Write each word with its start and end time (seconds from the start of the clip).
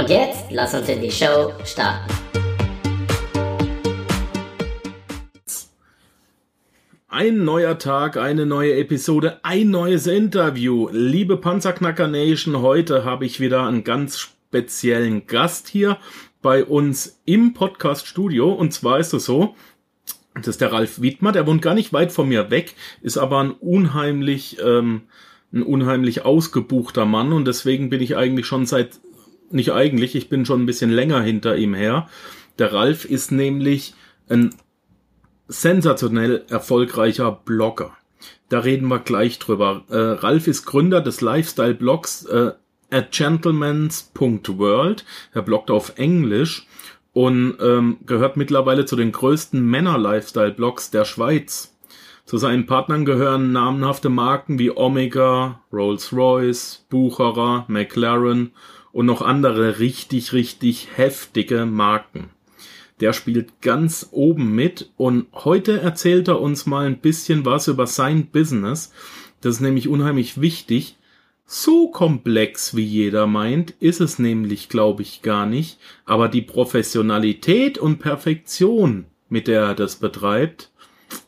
Und 0.00 0.08
jetzt 0.08 0.46
lass 0.48 0.72
uns 0.72 0.88
in 0.88 1.02
die 1.02 1.10
Show 1.10 1.52
starten. 1.62 2.10
Ein 7.10 7.44
neuer 7.44 7.78
Tag, 7.78 8.16
eine 8.16 8.46
neue 8.46 8.76
Episode, 8.76 9.40
ein 9.42 9.68
neues 9.68 10.06
Interview. 10.06 10.88
Liebe 10.90 11.36
Panzerknacker 11.36 12.08
Nation, 12.08 12.62
heute 12.62 13.04
habe 13.04 13.26
ich 13.26 13.40
wieder 13.40 13.66
einen 13.66 13.84
ganz 13.84 14.18
speziellen 14.18 15.26
Gast 15.26 15.68
hier 15.68 15.98
bei 16.40 16.64
uns 16.64 17.20
im 17.26 17.52
Podcast-Studio. 17.52 18.50
Und 18.50 18.72
zwar 18.72 19.00
ist 19.00 19.12
es 19.12 19.26
so, 19.26 19.54
das 20.34 20.48
ist 20.48 20.62
der 20.62 20.72
Ralf 20.72 21.02
Wiedmer, 21.02 21.32
der 21.32 21.46
wohnt 21.46 21.60
gar 21.60 21.74
nicht 21.74 21.92
weit 21.92 22.10
von 22.10 22.26
mir 22.26 22.50
weg, 22.50 22.74
ist 23.02 23.18
aber 23.18 23.40
ein 23.40 23.50
unheimlich, 23.50 24.56
ähm, 24.64 25.02
ein 25.52 25.62
unheimlich 25.62 26.24
ausgebuchter 26.24 27.04
Mann 27.04 27.34
und 27.34 27.44
deswegen 27.44 27.90
bin 27.90 28.00
ich 28.00 28.16
eigentlich 28.16 28.46
schon 28.46 28.64
seit, 28.64 28.98
nicht 29.52 29.72
eigentlich, 29.72 30.14
ich 30.14 30.28
bin 30.28 30.46
schon 30.46 30.62
ein 30.62 30.66
bisschen 30.66 30.90
länger 30.90 31.20
hinter 31.20 31.56
ihm 31.56 31.74
her. 31.74 32.08
Der 32.58 32.72
Ralf 32.72 33.04
ist 33.04 33.32
nämlich 33.32 33.94
ein 34.28 34.54
sensationell 35.48 36.44
erfolgreicher 36.48 37.32
Blogger. 37.44 37.92
Da 38.48 38.60
reden 38.60 38.88
wir 38.88 38.98
gleich 38.98 39.38
drüber. 39.38 39.84
Äh, 39.88 39.96
Ralf 39.96 40.46
ist 40.46 40.64
Gründer 40.64 41.00
des 41.00 41.20
Lifestyle-Blogs 41.20 42.26
äh, 42.26 42.52
at 42.90 43.12
gentlemans.world. 43.12 45.04
Er 45.32 45.42
bloggt 45.42 45.70
auf 45.70 45.98
Englisch 45.98 46.66
und 47.12 47.56
ähm, 47.60 47.98
gehört 48.06 48.36
mittlerweile 48.36 48.84
zu 48.84 48.96
den 48.96 49.12
größten 49.12 49.64
Männer-Lifestyle-Blogs 49.64 50.90
der 50.90 51.04
Schweiz. 51.04 51.76
Zu 52.24 52.38
seinen 52.38 52.66
Partnern 52.66 53.04
gehören 53.04 53.50
namenhafte 53.50 54.08
Marken 54.08 54.58
wie 54.58 54.70
Omega, 54.70 55.60
Rolls-Royce, 55.72 56.86
Bucherer, 56.88 57.64
McLaren 57.66 58.52
und 58.92 59.06
noch 59.06 59.22
andere 59.22 59.78
richtig, 59.78 60.32
richtig 60.32 60.88
heftige 60.96 61.66
Marken. 61.66 62.30
Der 63.00 63.12
spielt 63.12 63.62
ganz 63.62 64.08
oben 64.10 64.54
mit 64.54 64.90
und 64.96 65.26
heute 65.32 65.80
erzählt 65.80 66.28
er 66.28 66.40
uns 66.40 66.66
mal 66.66 66.86
ein 66.86 66.98
bisschen 66.98 67.44
was 67.46 67.68
über 67.68 67.86
sein 67.86 68.26
Business. 68.26 68.92
Das 69.40 69.56
ist 69.56 69.60
nämlich 69.60 69.88
unheimlich 69.88 70.40
wichtig. 70.40 70.96
So 71.46 71.88
komplex 71.88 72.76
wie 72.76 72.84
jeder 72.84 73.26
meint, 73.26 73.72
ist 73.80 74.00
es 74.00 74.18
nämlich, 74.18 74.68
glaube 74.68 75.02
ich, 75.02 75.22
gar 75.22 75.46
nicht. 75.46 75.78
Aber 76.04 76.28
die 76.28 76.42
Professionalität 76.42 77.78
und 77.78 77.98
Perfektion, 77.98 79.06
mit 79.28 79.48
der 79.48 79.62
er 79.62 79.74
das 79.74 79.96
betreibt, 79.96 80.70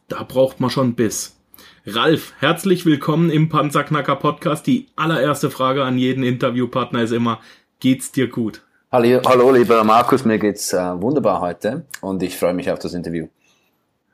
da 0.08 0.22
braucht 0.22 0.60
man 0.60 0.70
schon 0.70 0.94
Biss. 0.94 1.41
Ralf, 1.84 2.33
herzlich 2.38 2.86
willkommen 2.86 3.28
im 3.28 3.48
Panzerknacker 3.48 4.14
Podcast. 4.14 4.69
Die 4.69 4.86
allererste 4.94 5.50
Frage 5.50 5.83
an 5.83 5.98
jeden 5.98 6.22
Interviewpartner 6.22 7.02
ist 7.02 7.11
immer, 7.11 7.41
geht's 7.80 8.12
dir 8.12 8.28
gut? 8.28 8.62
Hallo, 8.92 9.20
hallo 9.27 9.50
lieber 9.50 9.83
Markus, 9.83 10.24
mir 10.24 10.39
geht's 10.39 10.72
äh, 10.72 10.78
wunderbar 11.02 11.41
heute 11.41 11.84
und 12.00 12.22
ich 12.22 12.36
freue 12.36 12.55
mich 12.55 12.70
auf 12.70 12.78
das 12.78 12.94
Interview. 12.94 13.27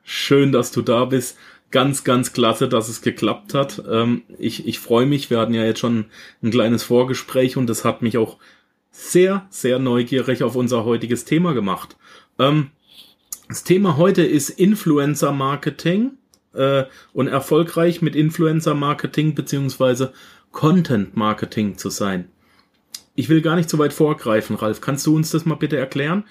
Schön, 0.01 0.51
dass 0.51 0.71
du 0.71 0.81
da 0.81 1.05
bist. 1.05 1.37
Ganz, 1.69 2.03
ganz 2.03 2.33
klasse, 2.33 2.67
dass 2.67 2.89
es 2.89 3.03
geklappt 3.03 3.53
hat. 3.53 3.83
Ähm, 3.87 4.23
ich 4.39 4.67
ich 4.67 4.79
freue 4.79 5.05
mich. 5.05 5.29
Wir 5.29 5.37
hatten 5.37 5.53
ja 5.53 5.63
jetzt 5.63 5.79
schon 5.79 6.05
ein 6.41 6.49
kleines 6.49 6.81
Vorgespräch 6.81 7.55
und 7.55 7.67
das 7.67 7.85
hat 7.85 8.01
mich 8.01 8.17
auch 8.17 8.37
sehr, 8.89 9.45
sehr 9.51 9.77
neugierig 9.77 10.41
auf 10.41 10.55
unser 10.55 10.85
heutiges 10.85 11.23
Thema 11.23 11.53
gemacht. 11.53 11.97
Ähm, 12.39 12.71
das 13.47 13.63
Thema 13.63 13.97
heute 13.97 14.23
ist 14.23 14.49
Influencer 14.49 15.31
Marketing 15.31 16.13
äh, 16.53 16.85
und 17.13 17.27
erfolgreich 17.27 18.01
mit 18.01 18.15
Influencer 18.15 18.73
Marketing 18.73 19.35
beziehungsweise 19.35 20.13
Content 20.51 21.15
Marketing 21.15 21.77
zu 21.77 21.89
sein. 21.89 22.29
Ich 23.15 23.29
will 23.29 23.41
gar 23.41 23.55
nicht 23.55 23.69
so 23.69 23.77
weit 23.77 23.93
vorgreifen, 23.93 24.55
Ralf. 24.55 24.81
Kannst 24.81 25.05
du 25.05 25.15
uns 25.15 25.31
das 25.31 25.45
mal 25.45 25.55
bitte 25.55 25.77
erklären? 25.77 26.23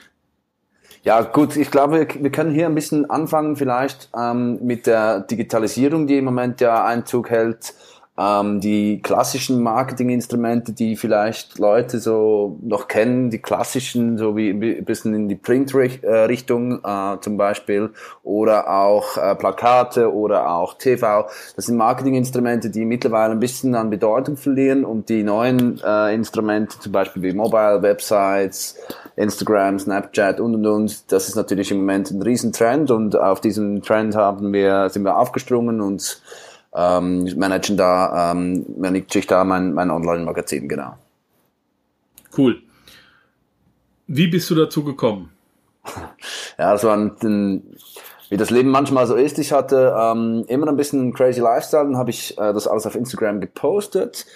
Ja, 1.04 1.20
gut, 1.22 1.56
ich 1.56 1.70
glaube, 1.70 2.08
wir 2.18 2.30
können 2.30 2.52
hier 2.52 2.66
ein 2.66 2.74
bisschen 2.74 3.08
anfangen 3.08 3.56
vielleicht 3.56 4.10
ähm, 4.18 4.58
mit 4.62 4.86
der 4.86 5.20
Digitalisierung, 5.20 6.06
die 6.06 6.18
im 6.18 6.24
Moment 6.24 6.60
ja 6.60 6.84
Einzug 6.84 7.30
hält 7.30 7.74
ähm, 8.18 8.60
die 8.60 9.00
klassischen 9.00 9.62
Marketinginstrumente, 9.62 10.72
die 10.72 10.96
vielleicht 10.96 11.58
Leute 11.58 12.00
so 12.00 12.58
noch 12.62 12.88
kennen, 12.88 13.30
die 13.30 13.38
klassischen, 13.38 14.18
so 14.18 14.36
wie 14.36 14.50
ein 14.50 14.84
bisschen 14.84 15.14
in 15.14 15.28
die 15.28 15.36
Print-Richtung 15.36 16.84
äh, 16.84 17.20
zum 17.20 17.36
Beispiel, 17.36 17.90
oder 18.24 18.68
auch 18.68 19.16
äh, 19.16 19.36
Plakate 19.36 20.12
oder 20.12 20.50
auch 20.50 20.74
TV. 20.74 21.28
Das 21.54 21.66
sind 21.66 21.76
Marketinginstrumente, 21.76 22.70
die 22.70 22.84
mittlerweile 22.84 23.32
ein 23.32 23.40
bisschen 23.40 23.76
an 23.76 23.88
Bedeutung 23.88 24.36
verlieren 24.36 24.84
und 24.84 25.08
die 25.08 25.22
neuen 25.22 25.80
äh, 25.84 26.12
Instrumente, 26.12 26.80
zum 26.80 26.90
Beispiel 26.90 27.22
wie 27.22 27.32
Mobile, 27.32 27.82
Websites, 27.82 28.76
Instagram, 29.14 29.78
Snapchat 29.78 30.40
und 30.40 30.56
und 30.56 30.66
und, 30.66 31.12
das 31.12 31.28
ist 31.28 31.36
natürlich 31.36 31.70
im 31.70 31.78
Moment 31.78 32.10
ein 32.10 32.22
Riesentrend 32.22 32.90
und 32.90 33.16
auf 33.16 33.40
diesen 33.40 33.82
Trend 33.82 34.16
haben 34.16 34.52
wir, 34.52 34.88
sind 34.90 35.04
wir 35.04 35.16
aufgesprungen 35.16 35.80
und 35.80 36.20
ähm, 36.74 37.28
managen 37.36 37.76
da, 37.76 38.32
ähm, 38.32 38.66
manage 38.76 39.18
ich 39.18 39.26
da 39.26 39.44
mein, 39.44 39.74
mein 39.74 39.90
Online-Magazin, 39.90 40.68
genau. 40.68 40.94
Cool. 42.36 42.62
Wie 44.06 44.26
bist 44.26 44.48
du 44.50 44.54
dazu 44.54 44.84
gekommen? 44.84 45.30
ja, 46.58 46.72
das 46.72 46.84
war 46.84 46.96
ein, 46.96 47.12
ein, 47.22 47.76
wie 48.28 48.36
das 48.36 48.50
Leben 48.50 48.70
manchmal 48.70 49.06
so 49.06 49.14
ist. 49.14 49.38
Ich 49.38 49.52
hatte 49.52 49.94
ähm, 49.98 50.44
immer 50.48 50.68
ein 50.68 50.76
bisschen 50.76 51.12
crazy 51.12 51.40
Lifestyle, 51.40 51.84
dann 51.84 51.96
habe 51.96 52.10
ich 52.10 52.36
äh, 52.38 52.52
das 52.52 52.66
alles 52.66 52.86
auf 52.86 52.94
Instagram 52.94 53.40
gepostet. 53.40 54.26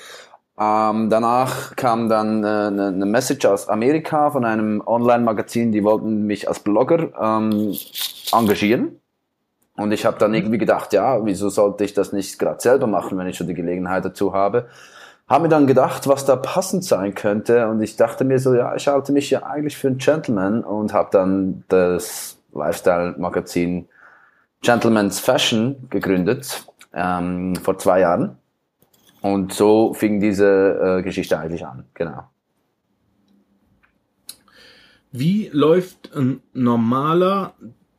Ähm, 0.58 1.08
danach 1.10 1.76
kam 1.76 2.08
dann 2.08 2.44
äh, 2.44 2.46
eine, 2.46 2.88
eine 2.88 3.06
Message 3.06 3.46
aus 3.46 3.68
Amerika 3.68 4.30
von 4.30 4.44
einem 4.44 4.82
Online-Magazin, 4.84 5.72
die 5.72 5.84
wollten 5.84 6.26
mich 6.26 6.48
als 6.48 6.60
Blogger 6.60 7.10
ähm, 7.20 7.74
engagieren. 8.32 9.01
Und 9.76 9.92
ich 9.92 10.04
habe 10.04 10.18
dann 10.18 10.34
irgendwie 10.34 10.58
gedacht, 10.58 10.92
ja, 10.92 11.24
wieso 11.24 11.48
sollte 11.48 11.84
ich 11.84 11.94
das 11.94 12.12
nicht 12.12 12.38
gerade 12.38 12.60
selber 12.60 12.86
machen, 12.86 13.16
wenn 13.16 13.26
ich 13.26 13.36
schon 13.36 13.46
die 13.46 13.54
Gelegenheit 13.54 14.04
dazu 14.04 14.34
habe? 14.34 14.68
Habe 15.28 15.44
mir 15.44 15.48
dann 15.48 15.66
gedacht, 15.66 16.08
was 16.08 16.24
da 16.26 16.36
passend 16.36 16.84
sein 16.84 17.14
könnte. 17.14 17.68
Und 17.68 17.80
ich 17.80 17.96
dachte 17.96 18.24
mir 18.24 18.38
so, 18.38 18.54
ja, 18.54 18.74
ich 18.74 18.86
halte 18.86 19.12
mich 19.12 19.30
ja 19.30 19.44
eigentlich 19.44 19.78
für 19.78 19.88
einen 19.88 19.98
Gentleman 19.98 20.62
und 20.62 20.92
habe 20.92 21.08
dann 21.10 21.64
das 21.68 22.38
Lifestyle-Magazin 22.52 23.88
Gentleman's 24.60 25.20
Fashion 25.20 25.88
gegründet 25.90 26.66
ähm, 26.92 27.56
vor 27.56 27.78
zwei 27.78 28.00
Jahren. 28.00 28.36
Und 29.22 29.52
so 29.52 29.94
fing 29.94 30.20
diese 30.20 30.98
äh, 30.98 31.02
Geschichte 31.02 31.38
eigentlich 31.38 31.64
an, 31.64 31.84
genau. 31.94 32.24
Wie 35.12 35.48
läuft 35.52 36.14
ein 36.14 36.42
normaler 36.52 37.54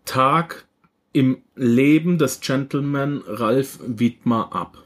Tag 0.06 0.66
im 1.14 1.44
Leben 1.56 2.18
des 2.18 2.42
Gentleman 2.42 3.24
Ralf 3.28 3.80
Wittmer 3.86 4.54
ab? 4.54 4.78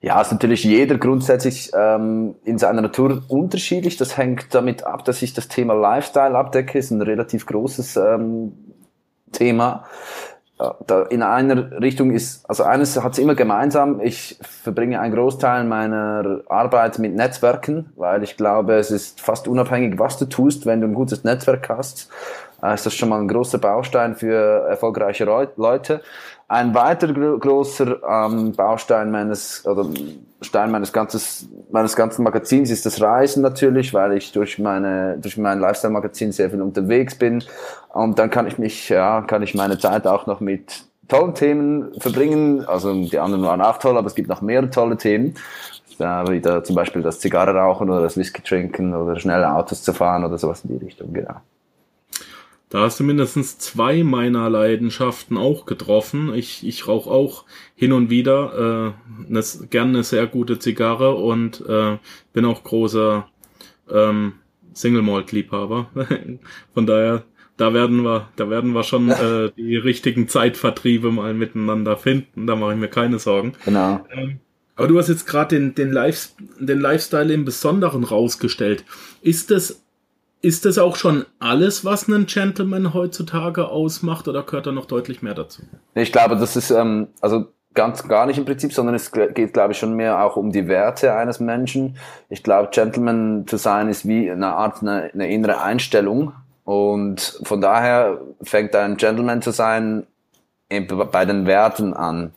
Ja, 0.00 0.20
ist 0.20 0.32
natürlich 0.32 0.64
jeder 0.64 0.98
grundsätzlich 0.98 1.70
ähm, 1.74 2.34
in 2.44 2.58
seiner 2.58 2.82
Natur 2.82 3.22
unterschiedlich. 3.28 3.96
Das 3.96 4.18
hängt 4.18 4.54
damit 4.54 4.84
ab, 4.84 5.06
dass 5.06 5.22
ich 5.22 5.32
das 5.32 5.48
Thema 5.48 5.72
Lifestyle 5.72 6.36
abdecke. 6.36 6.78
Ist 6.78 6.90
ein 6.90 7.00
relativ 7.00 7.46
großes 7.46 7.96
ähm, 7.96 8.52
Thema. 9.32 9.86
Da 10.56 11.02
in 11.10 11.22
einer 11.22 11.80
Richtung 11.80 12.12
ist, 12.12 12.48
also 12.48 12.62
eines 12.62 13.02
hat 13.02 13.14
es 13.14 13.18
immer 13.18 13.34
gemeinsam. 13.34 14.00
Ich 14.00 14.38
verbringe 14.40 15.00
einen 15.00 15.12
Großteil 15.12 15.64
meiner 15.64 16.42
Arbeit 16.48 17.00
mit 17.00 17.16
Netzwerken, 17.16 17.92
weil 17.96 18.22
ich 18.22 18.36
glaube, 18.36 18.74
es 18.74 18.92
ist 18.92 19.20
fast 19.20 19.48
unabhängig, 19.48 19.98
was 19.98 20.16
du 20.16 20.26
tust, 20.26 20.64
wenn 20.64 20.80
du 20.80 20.86
ein 20.86 20.94
gutes 20.94 21.24
Netzwerk 21.24 21.68
hast 21.68 22.08
äh, 22.64 22.74
ist 22.74 22.86
das 22.86 22.94
schon 22.94 23.10
mal 23.10 23.20
ein 23.20 23.28
großer 23.28 23.58
Baustein 23.58 24.16
für 24.16 24.66
erfolgreiche 24.68 25.24
Leute. 25.24 26.00
Ein 26.48 26.74
weiterer 26.74 27.38
großer 27.38 28.02
ähm, 28.08 28.52
Baustein 28.52 29.10
meines 29.10 29.66
oder 29.66 29.86
Stein 30.40 30.70
meines 30.70 30.92
ganzes 30.92 31.48
meines 31.74 31.96
ganzen 31.96 32.22
Magazins 32.22 32.70
ist 32.70 32.86
das 32.86 33.00
Reisen 33.00 33.42
natürlich, 33.42 33.92
weil 33.92 34.16
ich 34.16 34.30
durch 34.30 34.60
meine 34.60 35.18
durch 35.18 35.36
mein 35.36 35.58
Lifestyle 35.58 35.92
Magazin 35.92 36.30
sehr 36.30 36.48
viel 36.48 36.62
unterwegs 36.62 37.16
bin 37.16 37.42
und 37.92 38.18
dann 38.18 38.30
kann 38.30 38.46
ich 38.46 38.58
mich 38.58 38.88
ja 38.88 39.22
kann 39.22 39.42
ich 39.42 39.54
meine 39.54 39.76
Zeit 39.76 40.06
auch 40.06 40.26
noch 40.26 40.38
mit 40.38 40.84
tollen 41.08 41.34
Themen 41.34 41.92
verbringen. 41.98 42.64
Also 42.66 42.94
die 42.94 43.18
anderen 43.18 43.42
waren 43.42 43.60
auch 43.60 43.78
toll, 43.78 43.98
aber 43.98 44.06
es 44.06 44.14
gibt 44.14 44.28
noch 44.28 44.40
mehrere 44.40 44.70
tolle 44.70 44.96
Themen 44.96 45.34
da 45.98 46.26
wieder 46.28 46.64
zum 46.64 46.76
Beispiel 46.76 47.02
das 47.02 47.20
Zigarre 47.20 47.54
rauchen 47.54 47.88
oder 47.90 48.02
das 48.02 48.16
Whisky 48.16 48.42
trinken 48.42 48.94
oder 48.94 49.18
schnelle 49.18 49.52
Autos 49.52 49.82
zu 49.82 49.92
fahren 49.92 50.24
oder 50.24 50.38
sowas 50.38 50.64
in 50.64 50.76
die 50.78 50.84
Richtung, 50.84 51.12
genau. 51.12 51.36
Da 52.74 52.80
hast 52.80 52.98
du 52.98 53.04
mindestens 53.04 53.56
zwei 53.56 54.02
meiner 54.02 54.50
Leidenschaften 54.50 55.36
auch 55.36 55.64
getroffen. 55.64 56.34
Ich, 56.34 56.66
ich 56.66 56.88
rauche 56.88 57.08
auch 57.08 57.44
hin 57.76 57.92
und 57.92 58.10
wieder 58.10 58.96
äh, 59.28 59.32
ne, 59.32 59.44
gerne 59.70 59.90
eine 59.90 60.02
sehr 60.02 60.26
gute 60.26 60.58
Zigarre 60.58 61.14
und 61.14 61.64
äh, 61.68 61.98
bin 62.32 62.44
auch 62.44 62.64
großer 62.64 63.28
ähm, 63.88 64.32
Single 64.72 65.02
Malt 65.02 65.30
Liebhaber. 65.30 65.88
Von 66.74 66.86
daher, 66.86 67.22
da 67.56 67.74
werden 67.74 68.02
wir, 68.02 68.28
da 68.34 68.50
werden 68.50 68.72
wir 68.72 68.82
schon 68.82 69.08
äh, 69.08 69.52
die 69.56 69.76
richtigen 69.76 70.26
Zeitvertriebe 70.26 71.12
mal 71.12 71.32
miteinander 71.32 71.96
finden. 71.96 72.48
Da 72.48 72.56
mache 72.56 72.72
ich 72.72 72.80
mir 72.80 72.88
keine 72.88 73.20
Sorgen. 73.20 73.52
Genau. 73.64 74.04
Ähm, 74.10 74.40
aber 74.74 74.88
du 74.88 74.98
hast 74.98 75.08
jetzt 75.08 75.28
gerade 75.28 75.54
den, 75.54 75.76
den, 75.76 75.92
Life, 75.92 76.30
den 76.58 76.80
Lifestyle 76.80 77.32
im 77.32 77.44
Besonderen 77.44 78.02
rausgestellt. 78.02 78.84
Ist 79.22 79.52
das 79.52 79.83
ist 80.44 80.66
das 80.66 80.76
auch 80.76 80.96
schon 80.96 81.24
alles, 81.38 81.84
was 81.84 82.06
einen 82.06 82.26
Gentleman 82.26 82.92
heutzutage 82.92 83.68
ausmacht, 83.68 84.28
oder 84.28 84.42
gehört 84.42 84.66
da 84.66 84.72
noch 84.72 84.84
deutlich 84.84 85.22
mehr 85.22 85.34
dazu? 85.34 85.62
Ich 85.94 86.12
glaube, 86.12 86.36
das 86.36 86.54
ist 86.54 86.70
ähm, 86.70 87.08
also 87.22 87.46
ganz 87.72 88.06
gar 88.06 88.26
nicht 88.26 88.36
im 88.36 88.44
Prinzip, 88.44 88.72
sondern 88.72 88.94
es 88.94 89.10
geht, 89.10 89.54
glaube 89.54 89.72
ich, 89.72 89.78
schon 89.78 89.94
mehr 89.94 90.22
auch 90.22 90.36
um 90.36 90.52
die 90.52 90.68
Werte 90.68 91.14
eines 91.14 91.40
Menschen. 91.40 91.96
Ich 92.28 92.42
glaube, 92.42 92.68
Gentleman 92.72 93.46
zu 93.46 93.56
sein 93.56 93.88
ist 93.88 94.06
wie 94.06 94.30
eine 94.30 94.48
Art 94.48 94.82
eine, 94.82 95.10
eine 95.14 95.32
innere 95.32 95.62
Einstellung 95.62 96.34
und 96.64 97.40
von 97.42 97.60
daher 97.60 98.20
fängt 98.42 98.76
ein 98.76 98.96
Gentleman 98.98 99.40
zu 99.40 99.50
sein 99.50 100.06
bei 100.68 101.24
den 101.24 101.46
Werten 101.46 101.94
an. 101.94 102.32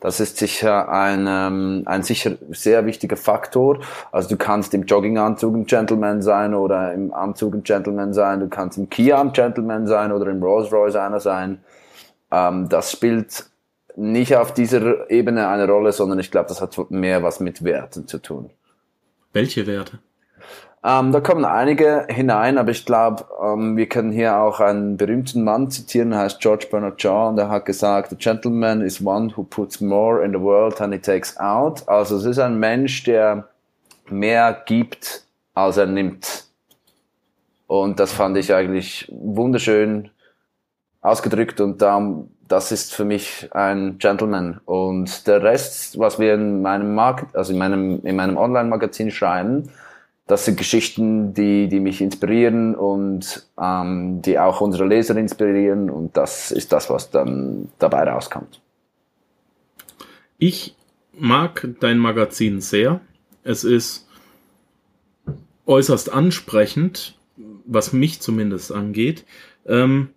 Das 0.00 0.20
ist 0.20 0.36
sicher 0.36 0.88
ein, 0.90 1.26
ähm, 1.28 1.82
ein 1.86 2.04
sicher 2.04 2.36
sehr 2.50 2.86
wichtiger 2.86 3.16
Faktor. 3.16 3.80
Also 4.12 4.28
du 4.28 4.36
kannst 4.36 4.72
im 4.74 4.84
Jogginganzug 4.84 5.54
ein 5.54 5.66
Gentleman 5.66 6.22
sein 6.22 6.54
oder 6.54 6.94
im 6.94 7.12
Anzug 7.12 7.54
ein 7.54 7.62
Gentleman 7.64 8.12
sein. 8.12 8.38
Du 8.40 8.48
kannst 8.48 8.78
im 8.78 8.88
Kia 8.88 9.20
ein 9.20 9.32
Gentleman 9.32 9.88
sein 9.88 10.12
oder 10.12 10.30
im 10.30 10.42
Rolls 10.42 10.72
Royce 10.72 10.96
einer 10.96 11.18
sein. 11.18 11.64
Ähm, 12.30 12.68
das 12.68 12.92
spielt 12.92 13.46
nicht 13.96 14.36
auf 14.36 14.54
dieser 14.54 15.10
Ebene 15.10 15.48
eine 15.48 15.66
Rolle, 15.66 15.90
sondern 15.90 16.20
ich 16.20 16.30
glaube, 16.30 16.48
das 16.48 16.60
hat 16.60 16.90
mehr 16.90 17.24
was 17.24 17.40
mit 17.40 17.64
Werten 17.64 18.06
zu 18.06 18.18
tun. 18.18 18.50
Welche 19.32 19.66
Werte? 19.66 19.98
Ähm, 20.84 21.10
da 21.10 21.20
kommen 21.20 21.44
einige 21.44 22.06
hinein, 22.08 22.56
aber 22.56 22.70
ich 22.70 22.86
glaube, 22.86 23.24
ähm, 23.42 23.76
wir 23.76 23.88
können 23.88 24.12
hier 24.12 24.36
auch 24.36 24.60
einen 24.60 24.96
berühmten 24.96 25.42
Mann 25.42 25.70
zitieren, 25.70 26.10
der 26.10 26.20
heißt 26.20 26.40
George 26.40 26.68
Bernard 26.70 27.02
Shaw, 27.02 27.30
und 27.30 27.36
der 27.36 27.48
hat 27.48 27.66
gesagt, 27.66 28.12
a 28.12 28.16
gentleman 28.16 28.80
is 28.80 29.04
one 29.04 29.32
who 29.36 29.42
puts 29.42 29.80
more 29.80 30.24
in 30.24 30.32
the 30.32 30.40
world 30.40 30.76
than 30.76 30.92
he 30.92 30.98
takes 30.98 31.36
out. 31.38 31.86
Also 31.88 32.16
es 32.16 32.24
ist 32.24 32.38
ein 32.38 32.58
Mensch, 32.60 33.02
der 33.02 33.48
mehr 34.08 34.62
gibt, 34.66 35.24
als 35.54 35.76
er 35.76 35.86
nimmt. 35.86 36.44
Und 37.66 37.98
das 37.98 38.12
fand 38.12 38.36
ich 38.36 38.54
eigentlich 38.54 39.12
wunderschön 39.12 40.10
ausgedrückt 41.00 41.60
und 41.60 41.82
darum, 41.82 42.30
das 42.46 42.72
ist 42.72 42.94
für 42.94 43.04
mich 43.04 43.48
ein 43.52 43.98
Gentleman. 43.98 44.60
Und 44.64 45.26
der 45.26 45.42
Rest, 45.42 45.98
was 45.98 46.18
wir 46.18 46.34
in 46.34 46.62
meinem 46.62 46.94
Markt, 46.94 47.36
also 47.36 47.52
in 47.52 47.58
meinem, 47.58 48.00
in 48.04 48.16
meinem 48.16 48.36
Online-Magazin 48.36 49.10
schreiben, 49.10 49.70
das 50.28 50.44
sind 50.44 50.58
Geschichten, 50.58 51.32
die, 51.32 51.68
die 51.68 51.80
mich 51.80 52.00
inspirieren 52.02 52.74
und 52.74 53.48
ähm, 53.60 54.20
die 54.22 54.38
auch 54.38 54.60
unsere 54.60 54.86
Leser 54.86 55.16
inspirieren 55.16 55.90
und 55.90 56.16
das 56.16 56.52
ist 56.52 56.70
das, 56.70 56.90
was 56.90 57.10
dann 57.10 57.70
dabei 57.78 58.04
rauskommt. 58.04 58.60
Ich 60.36 60.76
mag 61.18 61.66
dein 61.80 61.98
Magazin 61.98 62.60
sehr. 62.60 63.00
Es 63.42 63.64
ist 63.64 64.06
äußerst 65.66 66.12
ansprechend, 66.12 67.18
was 67.64 67.94
mich 67.94 68.20
zumindest 68.20 68.70
angeht. 68.70 69.24
Ähm, 69.66 70.10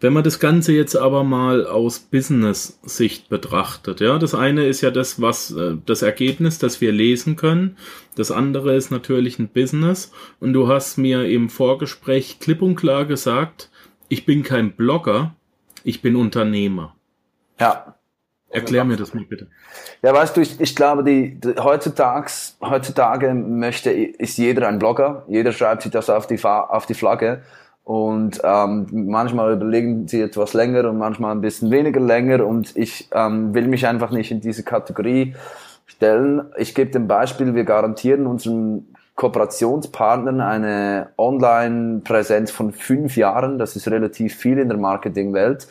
wenn 0.00 0.12
man 0.12 0.24
das 0.24 0.40
Ganze 0.40 0.72
jetzt 0.72 0.94
aber 0.94 1.24
mal 1.24 1.66
aus 1.66 1.98
Business-Sicht 1.98 3.28
betrachtet, 3.28 4.00
ja, 4.00 4.18
das 4.18 4.34
eine 4.34 4.66
ist 4.66 4.82
ja 4.82 4.90
das, 4.90 5.22
was 5.22 5.52
äh, 5.52 5.76
das 5.86 6.02
Ergebnis, 6.02 6.58
das 6.58 6.80
wir 6.80 6.92
lesen 6.92 7.36
können. 7.36 7.76
Das 8.14 8.30
andere 8.30 8.74
ist 8.74 8.90
natürlich 8.90 9.38
ein 9.38 9.48
Business. 9.48 10.12
Und 10.38 10.52
du 10.52 10.68
hast 10.68 10.98
mir 10.98 11.24
im 11.24 11.48
Vorgespräch 11.48 12.40
klipp 12.40 12.60
und 12.60 12.76
klar 12.76 13.06
gesagt, 13.06 13.70
ich 14.08 14.26
bin 14.26 14.42
kein 14.42 14.72
Blogger, 14.76 15.34
ich 15.82 16.02
bin 16.02 16.16
Unternehmer. 16.16 16.94
Ja. 17.58 17.94
Erklär 18.50 18.84
mir 18.84 18.96
das 18.96 19.12
mal 19.12 19.24
bitte. 19.24 19.48
Ja, 20.02 20.14
weißt 20.14 20.36
du, 20.36 20.40
ich, 20.40 20.60
ich 20.60 20.76
glaube, 20.76 21.04
die, 21.04 21.40
die 21.40 21.54
heutzutage, 21.58 22.30
heutzutage 22.60 23.34
möchte, 23.34 23.90
ist 23.90 24.38
jeder 24.38 24.68
ein 24.68 24.78
Blogger. 24.78 25.24
Jeder 25.28 25.52
schreibt 25.52 25.82
sich 25.82 25.90
das 25.90 26.08
auf 26.08 26.26
die, 26.26 26.42
auf 26.42 26.86
die 26.86 26.94
Flagge. 26.94 27.42
Und 27.86 28.40
ähm, 28.42 28.88
manchmal 28.90 29.52
überlegen 29.52 30.08
sie 30.08 30.20
etwas 30.20 30.54
länger 30.54 30.90
und 30.90 30.98
manchmal 30.98 31.30
ein 31.30 31.40
bisschen 31.40 31.70
weniger 31.70 32.00
länger. 32.00 32.44
Und 32.44 32.76
ich 32.76 33.08
ähm, 33.12 33.54
will 33.54 33.68
mich 33.68 33.86
einfach 33.86 34.10
nicht 34.10 34.32
in 34.32 34.40
diese 34.40 34.64
Kategorie 34.64 35.36
stellen. 35.86 36.46
Ich 36.56 36.74
gebe 36.74 36.90
dem 36.90 37.06
Beispiel, 37.06 37.54
wir 37.54 37.62
garantieren 37.62 38.26
unseren 38.26 38.88
Kooperationspartnern 39.14 40.40
eine 40.40 41.10
Online-Präsenz 41.16 42.50
von 42.50 42.72
fünf 42.72 43.16
Jahren. 43.16 43.56
Das 43.56 43.76
ist 43.76 43.86
relativ 43.86 44.34
viel 44.34 44.58
in 44.58 44.68
der 44.68 44.78
Marketingwelt. 44.78 45.68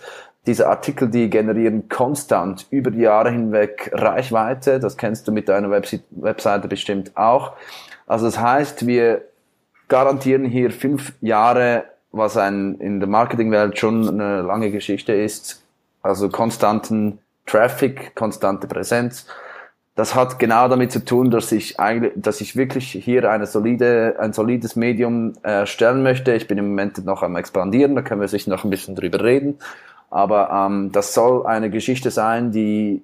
Diese 0.48 0.70
Artikel, 0.70 1.10
die 1.10 1.30
generieren 1.30 1.90
konstant 1.90 2.66
über 2.70 2.92
die 2.92 3.02
Jahre 3.02 3.32
hinweg 3.32 3.92
Reichweite. 3.94 4.80
Das 4.80 4.96
kennst 4.96 5.28
du 5.28 5.34
mit 5.34 5.50
deiner 5.50 5.70
Webseite 5.70 6.70
bestimmt 6.70 7.12
auch. 7.18 7.58
Also 8.08 8.28
das 8.28 8.40
heißt, 8.40 8.88
wir 8.88 9.24
garantieren 9.90 10.46
hier 10.46 10.72
fünf 10.72 11.12
Jahre 11.20 11.84
was 12.16 12.38
ein, 12.38 12.76
in 12.76 13.00
der 13.00 13.10
Marketingwelt 13.10 13.78
schon 13.78 14.08
eine 14.10 14.42
lange 14.42 14.72
Geschichte 14.72 15.14
ist, 15.14 15.64
also 16.02 16.30
konstanten 16.30 17.20
Traffic, 17.46 18.16
konstante 18.16 18.68
Präsenz. 18.68 19.28
Das 19.96 20.14
hat 20.14 20.40
genau 20.40 20.68
damit 20.68 20.92
zu 20.92 21.04
tun, 21.04 21.32
dass 21.32 21.52
ich 21.52 21.80
eigentlich, 21.80 22.14
dass 22.16 22.42
ich 22.42 22.56
wirklich 22.56 22.92
hier 22.92 23.30
eine 23.30 23.46
solide, 23.46 24.16
ein 24.20 24.34
solides 24.34 24.76
Medium 24.76 25.34
erstellen 25.42 26.04
möchte. 26.04 26.34
Ich 26.34 26.48
bin 26.48 26.58
im 26.58 26.70
Moment 26.70 27.04
noch 27.06 27.24
am 27.24 27.36
expandieren, 27.36 27.96
da 27.96 28.02
können 28.02 28.22
wir 28.22 28.28
sich 28.28 28.48
noch 28.48 28.64
ein 28.64 28.70
bisschen 28.70 28.96
drüber 28.96 29.24
reden. 29.24 29.60
Aber 30.10 30.50
ähm, 30.52 30.92
das 30.92 31.14
soll 31.14 31.46
eine 31.46 31.70
Geschichte 31.70 32.12
sein, 32.12 32.52
die 32.52 33.04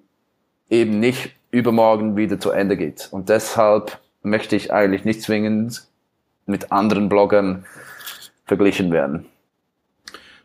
eben 0.69 0.99
nicht 0.99 1.35
übermorgen 1.49 2.15
wieder 2.15 2.39
zu 2.39 2.51
Ende 2.51 2.77
geht. 2.77 3.09
Und 3.11 3.29
deshalb 3.29 3.99
möchte 4.23 4.55
ich 4.55 4.71
eigentlich 4.71 5.05
nicht 5.05 5.21
zwingend 5.21 5.85
mit 6.45 6.71
anderen 6.71 7.09
Bloggern 7.09 7.65
verglichen 8.51 8.91
werden. 8.91 9.27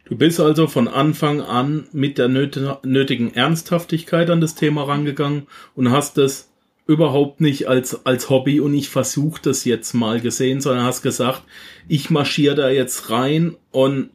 Du 0.05 0.17
bist 0.17 0.39
also 0.39 0.69
von 0.69 0.87
Anfang 0.87 1.41
an 1.41 1.89
mit 1.91 2.19
der 2.19 2.29
nötigen 2.29 3.35
Ernsthaftigkeit 3.35 4.31
an 4.31 4.41
das 4.41 4.55
Thema 4.55 4.85
rangegangen 4.85 5.49
und 5.75 5.91
hast 5.91 6.17
es 6.17 6.53
überhaupt 6.87 7.41
nicht 7.41 7.67
als, 7.67 8.07
als 8.07 8.31
Hobby 8.31 8.61
und 8.61 8.75
ich 8.75 8.91
versuche 8.91 9.43
das 9.43 9.65
jetzt 9.65 9.93
mal 9.93 10.21
gesehen, 10.21 10.61
sondern 10.61 10.85
hast 10.85 11.03
gesagt, 11.03 11.43
ich 11.89 12.11
marschiere 12.11 12.55
da 12.55 12.69
jetzt 12.69 13.11
rein 13.11 13.57
und 13.73 14.11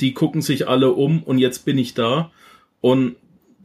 die 0.00 0.14
gucken 0.14 0.40
sich 0.40 0.66
alle 0.66 0.92
um 0.92 1.22
und 1.22 1.36
jetzt 1.36 1.66
bin 1.66 1.76
ich 1.76 1.92
da 1.92 2.30
und 2.80 3.16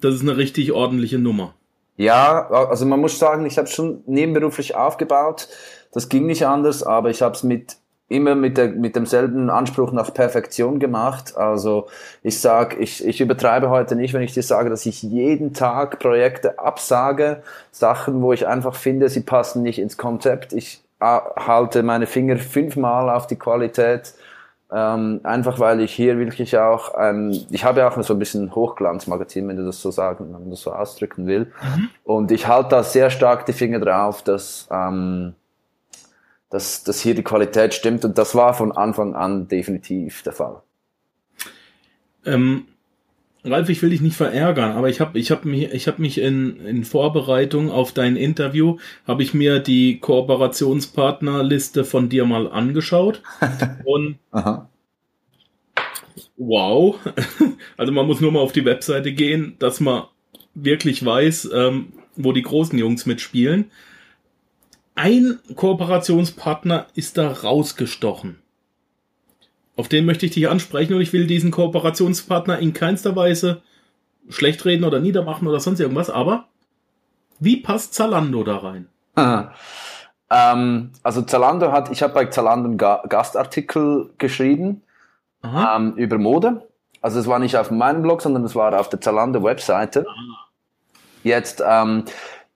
das 0.01 0.15
ist 0.15 0.23
eine 0.23 0.35
richtig 0.35 0.73
ordentliche 0.73 1.17
Nummer. 1.19 1.55
Ja, 1.95 2.49
also 2.49 2.85
man 2.85 2.99
muss 2.99 3.17
sagen, 3.17 3.45
ich 3.45 3.57
habe 3.57 3.69
schon 3.69 4.03
nebenberuflich 4.05 4.75
aufgebaut. 4.75 5.47
Das 5.93 6.09
ging 6.09 6.25
nicht 6.25 6.45
anders, 6.45 6.83
aber 6.83 7.09
ich 7.09 7.21
habe 7.21 7.35
es 7.35 7.43
mit 7.43 7.77
immer 8.11 8.35
mit, 8.35 8.57
der, 8.57 8.69
mit 8.69 8.95
demselben 8.95 9.49
Anspruch 9.49 9.91
nach 9.91 10.13
Perfektion 10.13 10.79
gemacht. 10.79 11.37
Also 11.37 11.87
ich 12.23 12.39
sage, 12.39 12.77
ich, 12.77 13.05
ich 13.05 13.21
übertreibe 13.21 13.69
heute 13.69 13.95
nicht, 13.95 14.13
wenn 14.13 14.21
ich 14.21 14.33
dir 14.33 14.43
sage, 14.43 14.69
dass 14.69 14.85
ich 14.85 15.01
jeden 15.01 15.53
Tag 15.53 15.99
Projekte 15.99 16.59
absage, 16.59 17.41
Sachen, 17.71 18.21
wo 18.21 18.33
ich 18.33 18.47
einfach 18.47 18.75
finde, 18.75 19.07
sie 19.09 19.21
passen 19.21 19.63
nicht 19.63 19.79
ins 19.79 19.97
Konzept. 19.97 20.51
Ich 20.53 20.83
äh, 20.99 21.05
halte 21.05 21.83
meine 21.83 22.05
Finger 22.05 22.37
fünfmal 22.37 23.09
auf 23.09 23.27
die 23.27 23.37
Qualität. 23.37 24.13
Ähm, 24.73 25.19
einfach 25.23 25.59
weil 25.59 25.81
ich 25.81 25.93
hier 25.93 26.17
wirklich 26.17 26.57
auch, 26.57 26.93
ähm, 26.97 27.37
ich 27.49 27.65
habe 27.65 27.81
ja 27.81 27.89
auch 27.89 28.01
so 28.01 28.13
ein 28.13 28.19
bisschen 28.19 28.55
Hochglanzmagazin, 28.55 29.45
wenn 29.49 29.57
du 29.57 29.65
das 29.65 29.81
so 29.81 29.91
sagen, 29.91 30.25
wenn 30.25 30.31
man 30.31 30.49
das 30.49 30.61
so 30.61 30.71
ausdrücken 30.71 31.27
will. 31.27 31.51
Mhm. 31.61 31.89
Und 32.05 32.31
ich 32.31 32.47
halte 32.47 32.69
da 32.69 32.83
sehr 32.83 33.09
stark 33.09 33.45
die 33.45 33.53
Finger 33.53 33.79
drauf, 33.79 34.21
dass 34.21 34.69
ähm, 34.71 35.35
dass, 36.51 36.83
dass 36.83 37.01
hier 37.01 37.15
die 37.15 37.23
Qualität 37.23 37.73
stimmt 37.73 38.05
und 38.05 38.17
das 38.17 38.35
war 38.35 38.53
von 38.53 38.71
Anfang 38.71 39.15
an 39.15 39.47
definitiv 39.47 40.21
der 40.21 40.33
Fall. 40.33 40.61
Ähm, 42.25 42.65
Ralf, 43.43 43.69
ich 43.69 43.81
will 43.81 43.89
dich 43.89 44.01
nicht 44.01 44.17
verärgern, 44.17 44.73
aber 44.73 44.89
ich 44.89 44.99
habe 44.99 45.17
ich 45.17 45.31
hab 45.31 45.45
mich, 45.45 45.71
ich 45.71 45.87
hab 45.87 45.97
mich 45.97 46.19
in, 46.19 46.63
in 46.63 46.83
Vorbereitung 46.83 47.71
auf 47.71 47.93
dein 47.93 48.15
Interview, 48.15 48.77
habe 49.07 49.23
ich 49.23 49.33
mir 49.33 49.59
die 49.59 49.99
Kooperationspartnerliste 49.99 51.83
von 51.83 52.09
dir 52.09 52.25
mal 52.25 52.51
angeschaut 52.51 53.23
und 53.85 54.19
Aha. 54.31 54.69
wow, 56.37 56.99
also 57.77 57.91
man 57.91 58.05
muss 58.05 58.21
nur 58.21 58.33
mal 58.33 58.41
auf 58.41 58.51
die 58.51 58.65
Webseite 58.65 59.13
gehen, 59.13 59.55
dass 59.57 59.79
man 59.79 60.03
wirklich 60.53 61.03
weiß, 61.03 61.49
ähm, 61.53 61.93
wo 62.17 62.33
die 62.33 62.43
großen 62.43 62.77
Jungs 62.77 63.05
mitspielen 63.05 63.71
ein 64.95 65.39
Kooperationspartner 65.55 66.87
ist 66.95 67.17
da 67.17 67.31
rausgestochen. 67.31 68.41
Auf 69.75 69.87
den 69.87 70.05
möchte 70.05 70.25
ich 70.25 70.33
dich 70.33 70.49
ansprechen 70.49 70.93
und 70.93 71.01
ich 71.01 71.13
will 71.13 71.27
diesen 71.27 71.51
Kooperationspartner 71.51 72.59
in 72.59 72.73
keinster 72.73 73.15
Weise 73.15 73.61
schlecht 74.29 74.63
reden 74.65 74.83
oder 74.83 74.99
niedermachen 74.99 75.47
oder 75.47 75.59
sonst 75.59 75.79
irgendwas, 75.79 76.09
aber 76.09 76.45
wie 77.39 77.57
passt 77.57 77.93
Zalando 77.93 78.43
da 78.43 78.57
rein? 78.57 78.87
ähm, 80.29 80.91
also 81.01 81.21
Zalando 81.23 81.71
hat, 81.71 81.91
ich 81.91 82.03
habe 82.03 82.13
bei 82.13 82.25
Zalando 82.25 82.69
einen 82.69 82.77
Ga 82.77 83.03
Gastartikel 83.07 84.11
geschrieben 84.17 84.83
ähm, 85.43 85.93
über 85.95 86.17
Mode. 86.17 86.67
Also 87.01 87.19
es 87.19 87.27
war 87.27 87.39
nicht 87.39 87.57
auf 87.57 87.71
meinem 87.71 88.03
Blog, 88.03 88.21
sondern 88.21 88.43
es 88.43 88.55
war 88.55 88.79
auf 88.79 88.89
der 88.89 89.01
Zalando-Webseite. 89.01 90.05
Jetzt, 91.23 91.63
ähm, 91.65 92.05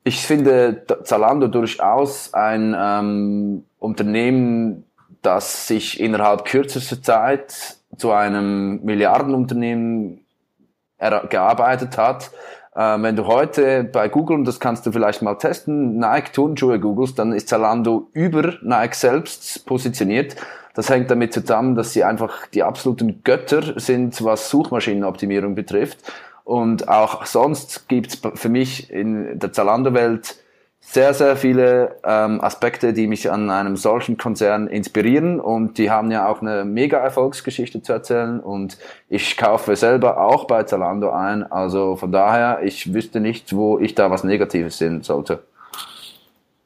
ich 0.06 0.26
finde 0.26 0.86
Zalando 1.04 1.48
durchaus 1.48 2.34
ein 2.34 2.76
ähm, 2.80 3.66
Unternehmen, 3.80 4.86
das 5.24 5.68
sich 5.68 6.00
innerhalb 6.00 6.46
kürzester 6.46 7.02
Zeit 7.02 7.78
zu 7.98 8.12
einem 8.12 8.84
Milliardenunternehmen 8.84 10.24
gearbeitet 11.00 11.98
hat. 11.98 12.30
Äh, 12.76 13.02
wenn 13.02 13.16
du 13.16 13.26
heute 13.26 13.84
bei 13.84 14.08
Google, 14.08 14.38
und 14.38 14.46
das 14.46 14.60
kannst 14.60 14.86
du 14.86 14.92
vielleicht 14.92 15.24
mal 15.24 15.36
testen, 15.36 15.98
Nike 15.98 16.34
Turnschuhe 16.34 16.80
googelst, 16.80 17.18
dann 17.18 17.34
ist 17.34 17.50
Zalando 17.50 18.08
über 18.14 18.54
Nike 18.62 18.96
selbst 18.96 19.66
positioniert. 19.66 20.36
Das 20.76 20.90
hängt 20.90 21.10
damit 21.10 21.34
zusammen, 21.34 21.74
dass 21.74 21.94
sie 21.94 22.04
einfach 22.04 22.46
die 22.48 22.62
absoluten 22.62 23.24
Götter 23.24 23.80
sind, 23.80 24.24
was 24.24 24.52
Suchmaschinenoptimierung 24.52 25.56
betrifft. 25.56 25.98
Und 26.46 26.88
auch 26.88 27.26
sonst 27.26 27.90
gibt's 27.90 28.22
für 28.36 28.50
mich 28.50 28.92
in 28.92 29.40
der 29.40 29.52
Zalando-Welt 29.52 30.38
sehr, 30.80 31.16
sehr 31.16 31.36
viele 31.36 31.98
ähm, 32.04 32.40
Aspekte, 32.40 32.94
die 32.94 33.08
mich 33.08 33.32
an 33.32 33.50
einem 33.50 33.76
solchen 33.76 34.18
Konzern 34.18 34.68
inspirieren 34.68 35.40
und 35.40 35.80
die 35.80 35.90
haben 35.90 36.12
ja 36.12 36.28
auch 36.28 36.42
eine 36.42 36.64
mega 36.64 37.00
Erfolgsgeschichte 37.00 37.82
zu 37.82 37.92
erzählen 37.92 38.40
und 38.40 38.78
ich 39.10 39.36
kaufe 39.36 39.76
selber 39.76 40.22
auch 40.22 40.46
bei 40.46 40.62
Zalando 40.64 41.10
ein, 41.10 41.44
also 41.52 41.96
von 41.96 42.12
daher, 42.12 42.62
ich 42.64 42.94
wüsste 42.94 43.20
nicht, 43.20 43.56
wo 43.56 43.80
ich 43.80 43.96
da 43.96 44.12
was 44.12 44.24
Negatives 44.24 44.78
sehen 44.78 45.02
sollte. 45.02 45.42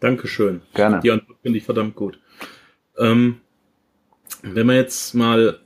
Dankeschön. 0.02 0.62
Gerne. 0.74 1.00
Die 1.00 1.12
Antwort 1.12 1.38
finde 1.42 1.58
ich 1.58 1.64
verdammt 1.64 1.96
gut. 1.96 2.20
Ähm, 2.98 3.40
wenn 4.42 4.68
man 4.68 4.76
jetzt 4.76 5.16
mal 5.16 5.60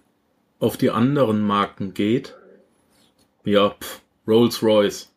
auf 0.59 0.77
die 0.77 0.91
anderen 0.91 1.41
Marken 1.41 1.95
geht, 1.95 2.35
ja, 3.45 3.71
pff, 3.71 4.02
Rolls-Royce. 4.27 5.11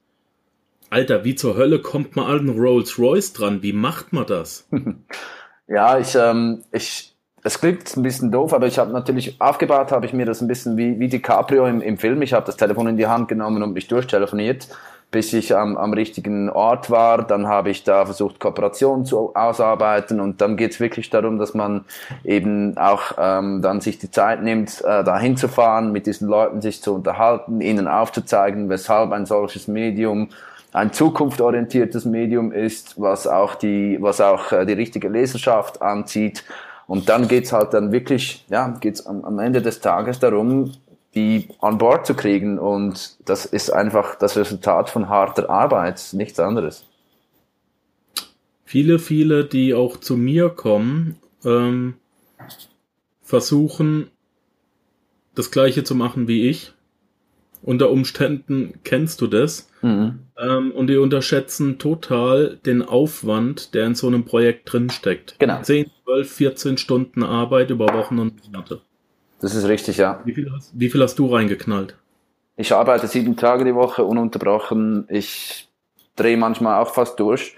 Alter, 0.90 1.24
wie 1.24 1.34
zur 1.34 1.56
Hölle 1.56 1.80
kommt 1.80 2.16
man 2.16 2.26
an 2.26 2.48
Rolls-Royce 2.48 3.32
dran? 3.32 3.62
Wie 3.62 3.72
macht 3.72 4.12
man 4.12 4.26
das? 4.26 4.68
ja, 5.66 5.98
ich, 5.98 6.14
ähm, 6.14 6.62
ich, 6.72 7.14
es 7.42 7.60
klingt 7.60 7.96
ein 7.96 8.02
bisschen 8.02 8.30
doof, 8.30 8.52
aber 8.52 8.66
ich 8.66 8.78
habe 8.78 8.92
natürlich 8.92 9.40
aufgebaut, 9.40 9.92
habe 9.92 10.06
ich 10.06 10.12
mir 10.12 10.26
das 10.26 10.40
ein 10.40 10.48
bisschen 10.48 10.76
wie, 10.76 10.98
wie 10.98 11.08
DiCaprio 11.08 11.66
im, 11.66 11.80
im 11.80 11.98
Film. 11.98 12.22
Ich 12.22 12.32
habe 12.32 12.46
das 12.46 12.56
Telefon 12.56 12.88
in 12.88 12.96
die 12.96 13.06
Hand 13.06 13.28
genommen 13.28 13.62
und 13.62 13.72
mich 13.72 13.88
durchtelefoniert 13.88 14.68
bis 15.16 15.32
ich 15.32 15.56
am, 15.56 15.78
am 15.78 15.94
richtigen 15.94 16.50
Ort 16.50 16.90
war. 16.90 17.26
Dann 17.26 17.46
habe 17.46 17.70
ich 17.70 17.84
da 17.84 18.04
versucht, 18.04 18.38
Kooperationen 18.38 19.06
zu 19.06 19.34
ausarbeiten 19.34 20.20
und 20.20 20.42
dann 20.42 20.58
geht 20.58 20.72
es 20.72 20.78
wirklich 20.78 21.08
darum, 21.08 21.38
dass 21.38 21.54
man 21.54 21.86
eben 22.22 22.76
auch 22.76 23.12
ähm, 23.16 23.62
dann 23.62 23.80
sich 23.80 23.98
die 23.98 24.10
Zeit 24.10 24.42
nimmt, 24.42 24.82
äh, 24.82 25.02
da 25.04 25.18
hinzufahren, 25.18 25.90
mit 25.90 26.06
diesen 26.06 26.28
Leuten 26.28 26.60
sich 26.60 26.82
zu 26.82 26.94
unterhalten, 26.94 27.62
ihnen 27.62 27.88
aufzuzeigen, 27.88 28.68
weshalb 28.68 29.10
ein 29.12 29.24
solches 29.24 29.68
Medium 29.68 30.28
ein 30.74 30.92
zukunftsorientiertes 30.92 32.04
Medium 32.04 32.52
ist, 32.52 33.00
was 33.00 33.26
auch 33.26 33.54
die, 33.54 33.96
was 33.98 34.20
auch 34.20 34.52
äh, 34.52 34.66
die 34.66 34.74
richtige 34.74 35.08
Leserschaft 35.08 35.80
anzieht. 35.80 36.44
Und 36.86 37.08
dann 37.08 37.26
geht's 37.26 37.54
halt 37.54 37.72
dann 37.72 37.90
wirklich, 37.90 38.44
ja, 38.50 38.68
geht's 38.82 39.06
am, 39.06 39.24
am 39.24 39.38
Ende 39.38 39.62
des 39.62 39.80
Tages 39.80 40.18
darum, 40.18 40.72
die 41.16 41.48
an 41.60 41.78
Bord 41.78 42.06
zu 42.06 42.14
kriegen. 42.14 42.58
Und 42.58 43.16
das 43.24 43.46
ist 43.46 43.70
einfach 43.70 44.14
das 44.14 44.36
Resultat 44.36 44.90
von 44.90 45.08
harter 45.08 45.50
Arbeit, 45.50 46.10
nichts 46.12 46.38
anderes. 46.38 46.84
Viele, 48.64 48.98
viele, 48.98 49.44
die 49.44 49.74
auch 49.74 49.96
zu 49.96 50.16
mir 50.16 50.50
kommen, 50.50 51.16
ähm, 51.44 51.94
versuchen 53.22 54.10
das 55.34 55.50
gleiche 55.50 55.84
zu 55.84 55.94
machen 55.94 56.28
wie 56.28 56.48
ich. 56.48 56.72
Unter 57.62 57.90
Umständen 57.90 58.74
kennst 58.84 59.20
du 59.20 59.26
das. 59.26 59.68
Mhm. 59.82 60.20
Ähm, 60.38 60.72
und 60.72 60.88
die 60.88 60.96
unterschätzen 60.96 61.78
total 61.78 62.58
den 62.64 62.82
Aufwand, 62.82 63.74
der 63.74 63.86
in 63.86 63.94
so 63.94 64.06
einem 64.06 64.24
Projekt 64.24 64.72
drinsteckt. 64.72 65.36
Genau. 65.38 65.62
10, 65.62 65.90
12, 66.04 66.32
14 66.32 66.78
Stunden 66.78 67.22
Arbeit 67.22 67.70
über 67.70 67.92
Wochen 67.92 68.18
und 68.18 68.44
Monate. 68.44 68.80
Das 69.40 69.54
ist 69.54 69.66
richtig, 69.66 69.98
ja. 69.98 70.20
Wie 70.24 70.34
viel, 70.34 70.50
hast, 70.52 70.72
wie 70.74 70.88
viel 70.88 71.02
hast 71.02 71.18
du 71.18 71.26
reingeknallt? 71.26 71.96
Ich 72.56 72.72
arbeite 72.72 73.06
sieben 73.06 73.36
Tage 73.36 73.64
die 73.64 73.74
Woche 73.74 74.04
ununterbrochen. 74.04 75.06
Ich 75.08 75.68
drehe 76.16 76.36
manchmal 76.36 76.82
auch 76.82 76.94
fast 76.94 77.20
durch. 77.20 77.56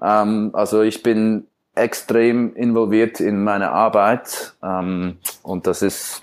Ähm, 0.00 0.50
also 0.52 0.82
ich 0.82 1.02
bin 1.02 1.46
extrem 1.74 2.54
involviert 2.54 3.20
in 3.20 3.42
meine 3.42 3.70
Arbeit 3.70 4.54
ähm, 4.62 5.18
und 5.42 5.66
das 5.66 5.82
ist 5.82 6.22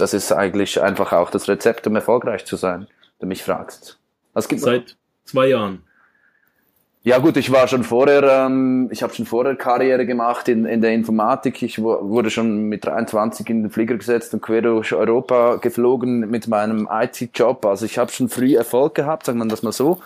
das 0.00 0.14
ist 0.14 0.32
eigentlich 0.32 0.80
einfach 0.80 1.12
auch 1.12 1.30
das 1.30 1.48
Rezept, 1.48 1.86
um 1.86 1.94
erfolgreich 1.94 2.46
zu 2.46 2.56
sein, 2.56 2.80
wenn 2.80 2.88
du 3.20 3.26
mich 3.26 3.42
fragst. 3.42 3.98
Seit 4.64 4.96
zwei 5.24 5.48
Jahren. 5.48 5.82
Ja 7.02 7.16
gut, 7.16 7.38
ich 7.38 7.50
war 7.50 7.66
schon 7.66 7.82
vorher, 7.82 8.22
ähm, 8.24 8.90
ich 8.92 9.02
habe 9.02 9.14
schon 9.14 9.24
vorher 9.24 9.56
Karriere 9.56 10.04
gemacht 10.04 10.48
in, 10.48 10.66
in 10.66 10.82
der 10.82 10.92
Informatik. 10.92 11.62
Ich 11.62 11.80
wurde 11.80 12.28
schon 12.28 12.64
mit 12.64 12.84
23 12.84 13.48
in 13.48 13.62
den 13.62 13.70
Flieger 13.70 13.96
gesetzt 13.96 14.34
und 14.34 14.42
quer 14.42 14.60
durch 14.60 14.92
Europa 14.92 15.56
geflogen 15.56 16.28
mit 16.28 16.46
meinem 16.46 16.90
IT-Job. 16.92 17.64
Also 17.64 17.86
ich 17.86 17.96
habe 17.96 18.12
schon 18.12 18.28
früh 18.28 18.54
Erfolg 18.54 18.94
gehabt, 18.94 19.24
sagen 19.24 19.38
wir 19.38 19.46
das 19.46 19.62
mal 19.62 19.72
so. 19.72 20.02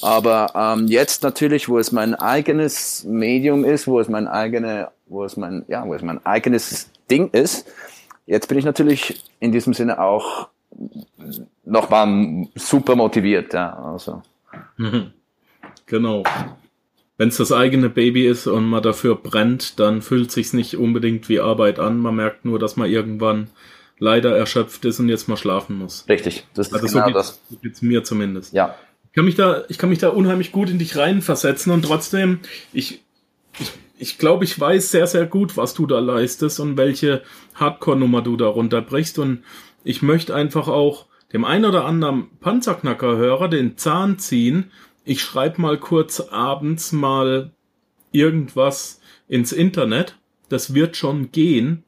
Aber 0.00 0.52
ähm, 0.54 0.86
jetzt 0.86 1.22
natürlich, 1.22 1.68
wo 1.68 1.78
es 1.78 1.92
mein 1.92 2.14
eigenes 2.14 3.04
Medium 3.04 3.66
ist, 3.66 3.86
wo 3.86 4.00
es 4.00 4.08
mein 4.08 4.26
eigene, 4.26 4.88
wo 5.04 5.24
es 5.24 5.36
mein, 5.36 5.66
ja, 5.68 5.86
wo 5.86 5.92
es 5.92 6.00
mein 6.00 6.24
eigenes 6.24 6.90
Ding 7.10 7.28
ist, 7.28 7.70
jetzt 8.24 8.48
bin 8.48 8.56
ich 8.56 8.64
natürlich 8.64 9.22
in 9.38 9.52
diesem 9.52 9.74
Sinne 9.74 10.00
auch 10.00 10.48
nochmal 11.66 12.46
super 12.54 12.96
motiviert. 12.96 13.52
Ja, 13.52 13.78
also. 13.92 14.22
Mhm. 14.78 15.12
Genau. 15.88 16.22
Wenn 17.16 17.30
es 17.30 17.36
das 17.36 17.50
eigene 17.50 17.90
Baby 17.90 18.26
ist 18.26 18.46
und 18.46 18.64
man 18.66 18.82
dafür 18.82 19.16
brennt, 19.16 19.80
dann 19.80 20.02
fühlt 20.02 20.30
sich's 20.30 20.52
nicht 20.52 20.76
unbedingt 20.76 21.28
wie 21.28 21.40
Arbeit 21.40 21.80
an. 21.80 21.98
Man 21.98 22.14
merkt 22.14 22.44
nur, 22.44 22.58
dass 22.60 22.76
man 22.76 22.88
irgendwann 22.88 23.50
leider 23.98 24.36
erschöpft 24.36 24.84
ist 24.84 25.00
und 25.00 25.08
jetzt 25.08 25.28
mal 25.28 25.36
schlafen 25.36 25.76
muss. 25.76 26.04
Richtig, 26.08 26.46
das 26.54 26.68
ist 26.68 26.74
also 26.74 26.86
genau 26.86 27.08
so 27.08 27.12
das. 27.12 27.42
So 27.50 27.56
geht's 27.56 27.82
mir 27.82 28.04
zumindest. 28.04 28.52
Ja. 28.52 28.76
Ich 29.06 29.12
kann 29.14 29.24
mich 29.24 29.34
da, 29.34 29.64
ich 29.68 29.78
kann 29.78 29.88
mich 29.88 29.98
da 29.98 30.10
unheimlich 30.10 30.52
gut 30.52 30.70
in 30.70 30.78
dich 30.78 30.96
reinversetzen 30.96 31.72
und 31.72 31.84
trotzdem, 31.84 32.38
ich, 32.72 33.02
ich, 33.58 33.72
ich 33.98 34.18
glaube, 34.18 34.44
ich 34.44 34.58
weiß 34.58 34.92
sehr, 34.92 35.08
sehr 35.08 35.26
gut, 35.26 35.56
was 35.56 35.74
du 35.74 35.86
da 35.86 35.98
leistest 35.98 36.60
und 36.60 36.76
welche 36.76 37.22
Hardcore-Nummer 37.54 38.22
du 38.22 38.36
da 38.36 38.46
runterbrichst 38.46 39.18
und 39.18 39.42
ich 39.82 40.02
möchte 40.02 40.34
einfach 40.34 40.68
auch 40.68 41.06
dem 41.32 41.44
ein 41.44 41.64
oder 41.64 41.84
anderen 41.84 42.28
Panzerknacker-Hörer 42.38 43.48
den 43.48 43.76
Zahn 43.76 44.18
ziehen, 44.18 44.70
ich 45.08 45.22
schreibe 45.22 45.60
mal 45.62 45.78
kurz 45.78 46.20
abends 46.20 46.92
mal 46.92 47.52
irgendwas 48.12 49.00
ins 49.26 49.52
Internet. 49.52 50.18
Das 50.50 50.74
wird 50.74 50.96
schon 50.96 51.32
gehen. 51.32 51.84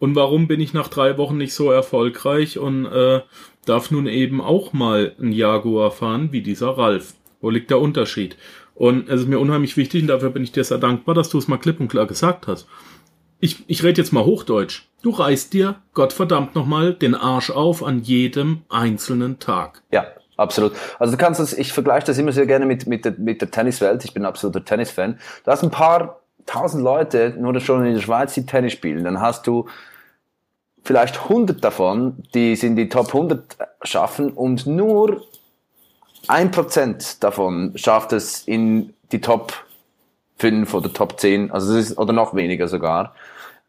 Und 0.00 0.16
warum 0.16 0.48
bin 0.48 0.60
ich 0.60 0.74
nach 0.74 0.88
drei 0.88 1.16
Wochen 1.16 1.36
nicht 1.36 1.54
so 1.54 1.70
erfolgreich 1.70 2.58
und 2.58 2.86
äh, 2.86 3.20
darf 3.64 3.92
nun 3.92 4.08
eben 4.08 4.40
auch 4.40 4.72
mal 4.72 5.14
ein 5.20 5.30
Jaguar 5.30 5.92
fahren 5.92 6.32
wie 6.32 6.42
dieser 6.42 6.76
Ralf? 6.76 7.14
Wo 7.40 7.48
liegt 7.48 7.70
der 7.70 7.80
Unterschied? 7.80 8.36
Und 8.74 9.08
es 9.08 9.20
ist 9.20 9.28
mir 9.28 9.38
unheimlich 9.38 9.76
wichtig 9.76 10.02
und 10.02 10.08
dafür 10.08 10.30
bin 10.30 10.42
ich 10.42 10.50
dir 10.50 10.64
sehr 10.64 10.78
dankbar, 10.78 11.14
dass 11.14 11.28
du 11.28 11.38
es 11.38 11.46
mal 11.46 11.58
klipp 11.58 11.78
und 11.78 11.88
klar 11.88 12.06
gesagt 12.06 12.48
hast. 12.48 12.66
Ich, 13.38 13.62
ich 13.68 13.84
rede 13.84 14.00
jetzt 14.00 14.12
mal 14.12 14.24
Hochdeutsch. 14.24 14.88
Du 15.02 15.10
reißt 15.10 15.52
dir, 15.52 15.76
Gottverdammt 15.92 16.56
nochmal, 16.56 16.94
den 16.94 17.14
Arsch 17.14 17.50
auf 17.50 17.84
an 17.84 18.02
jedem 18.02 18.62
einzelnen 18.68 19.38
Tag. 19.38 19.82
Ja. 19.92 20.06
Absolut. 20.36 20.72
Also 20.98 21.12
du 21.12 21.18
kannst 21.18 21.40
das, 21.40 21.52
ich 21.52 21.72
vergleiche 21.72 22.06
das 22.06 22.18
immer 22.18 22.32
sehr 22.32 22.46
gerne 22.46 22.66
mit, 22.66 22.86
mit 22.86 23.04
der, 23.04 23.12
mit 23.18 23.40
der 23.40 23.50
Tenniswelt. 23.50 24.04
Ich 24.04 24.14
bin 24.14 24.24
absoluter 24.24 24.64
Tennisfan. 24.64 25.18
Du 25.44 25.50
hast 25.50 25.62
ein 25.62 25.70
paar 25.70 26.20
tausend 26.46 26.82
Leute 26.82 27.34
nur 27.38 27.58
schon 27.60 27.86
in 27.86 27.94
der 27.94 28.00
Schweiz, 28.00 28.34
die 28.34 28.46
Tennis 28.46 28.72
spielen. 28.72 29.04
Dann 29.04 29.20
hast 29.20 29.46
du 29.46 29.66
vielleicht 30.82 31.28
hundert 31.28 31.64
davon, 31.64 32.22
die 32.34 32.52
es 32.52 32.62
in 32.62 32.76
die 32.76 32.88
Top 32.88 33.08
100 33.08 33.56
schaffen 33.82 34.30
und 34.30 34.66
nur 34.66 35.22
ein 36.28 36.50
Prozent 36.50 37.22
davon 37.22 37.72
schafft 37.76 38.12
es 38.12 38.42
in 38.46 38.94
die 39.12 39.20
Top 39.20 39.52
5 40.38 40.72
oder 40.74 40.92
Top 40.92 41.20
10, 41.20 41.50
also 41.50 41.74
das 41.74 41.90
ist, 41.90 41.98
oder 41.98 42.12
noch 42.12 42.34
weniger 42.34 42.66
sogar. 42.68 43.14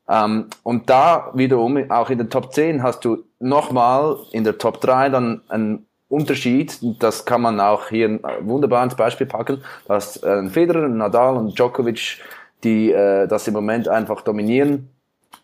Ähm, 0.07 0.47
und 0.63 0.89
da 0.89 1.31
wiederum, 1.33 1.91
auch 1.91 2.09
in 2.09 2.17
der 2.17 2.29
Top 2.29 2.53
10 2.53 2.83
hast 2.83 3.05
du 3.05 3.23
nochmal 3.39 4.17
in 4.31 4.43
der 4.43 4.57
Top 4.57 4.81
3 4.81 5.09
dann 5.09 5.41
ein 5.49 5.85
Unterschied, 6.15 6.79
das 6.99 7.25
kann 7.25 7.41
man 7.41 7.59
auch 7.59 7.89
hier 7.89 8.19
wunderbar 8.41 8.83
ins 8.83 8.95
Beispiel 8.95 9.27
packen, 9.27 9.61
dass 9.87 10.21
äh, 10.23 10.47
Federer, 10.49 10.87
Nadal 10.87 11.35
und 11.35 11.57
Djokovic, 11.57 12.21
die 12.63 12.91
äh, 12.91 13.27
das 13.27 13.47
im 13.47 13.53
Moment 13.53 13.87
einfach 13.87 14.21
dominieren 14.21 14.89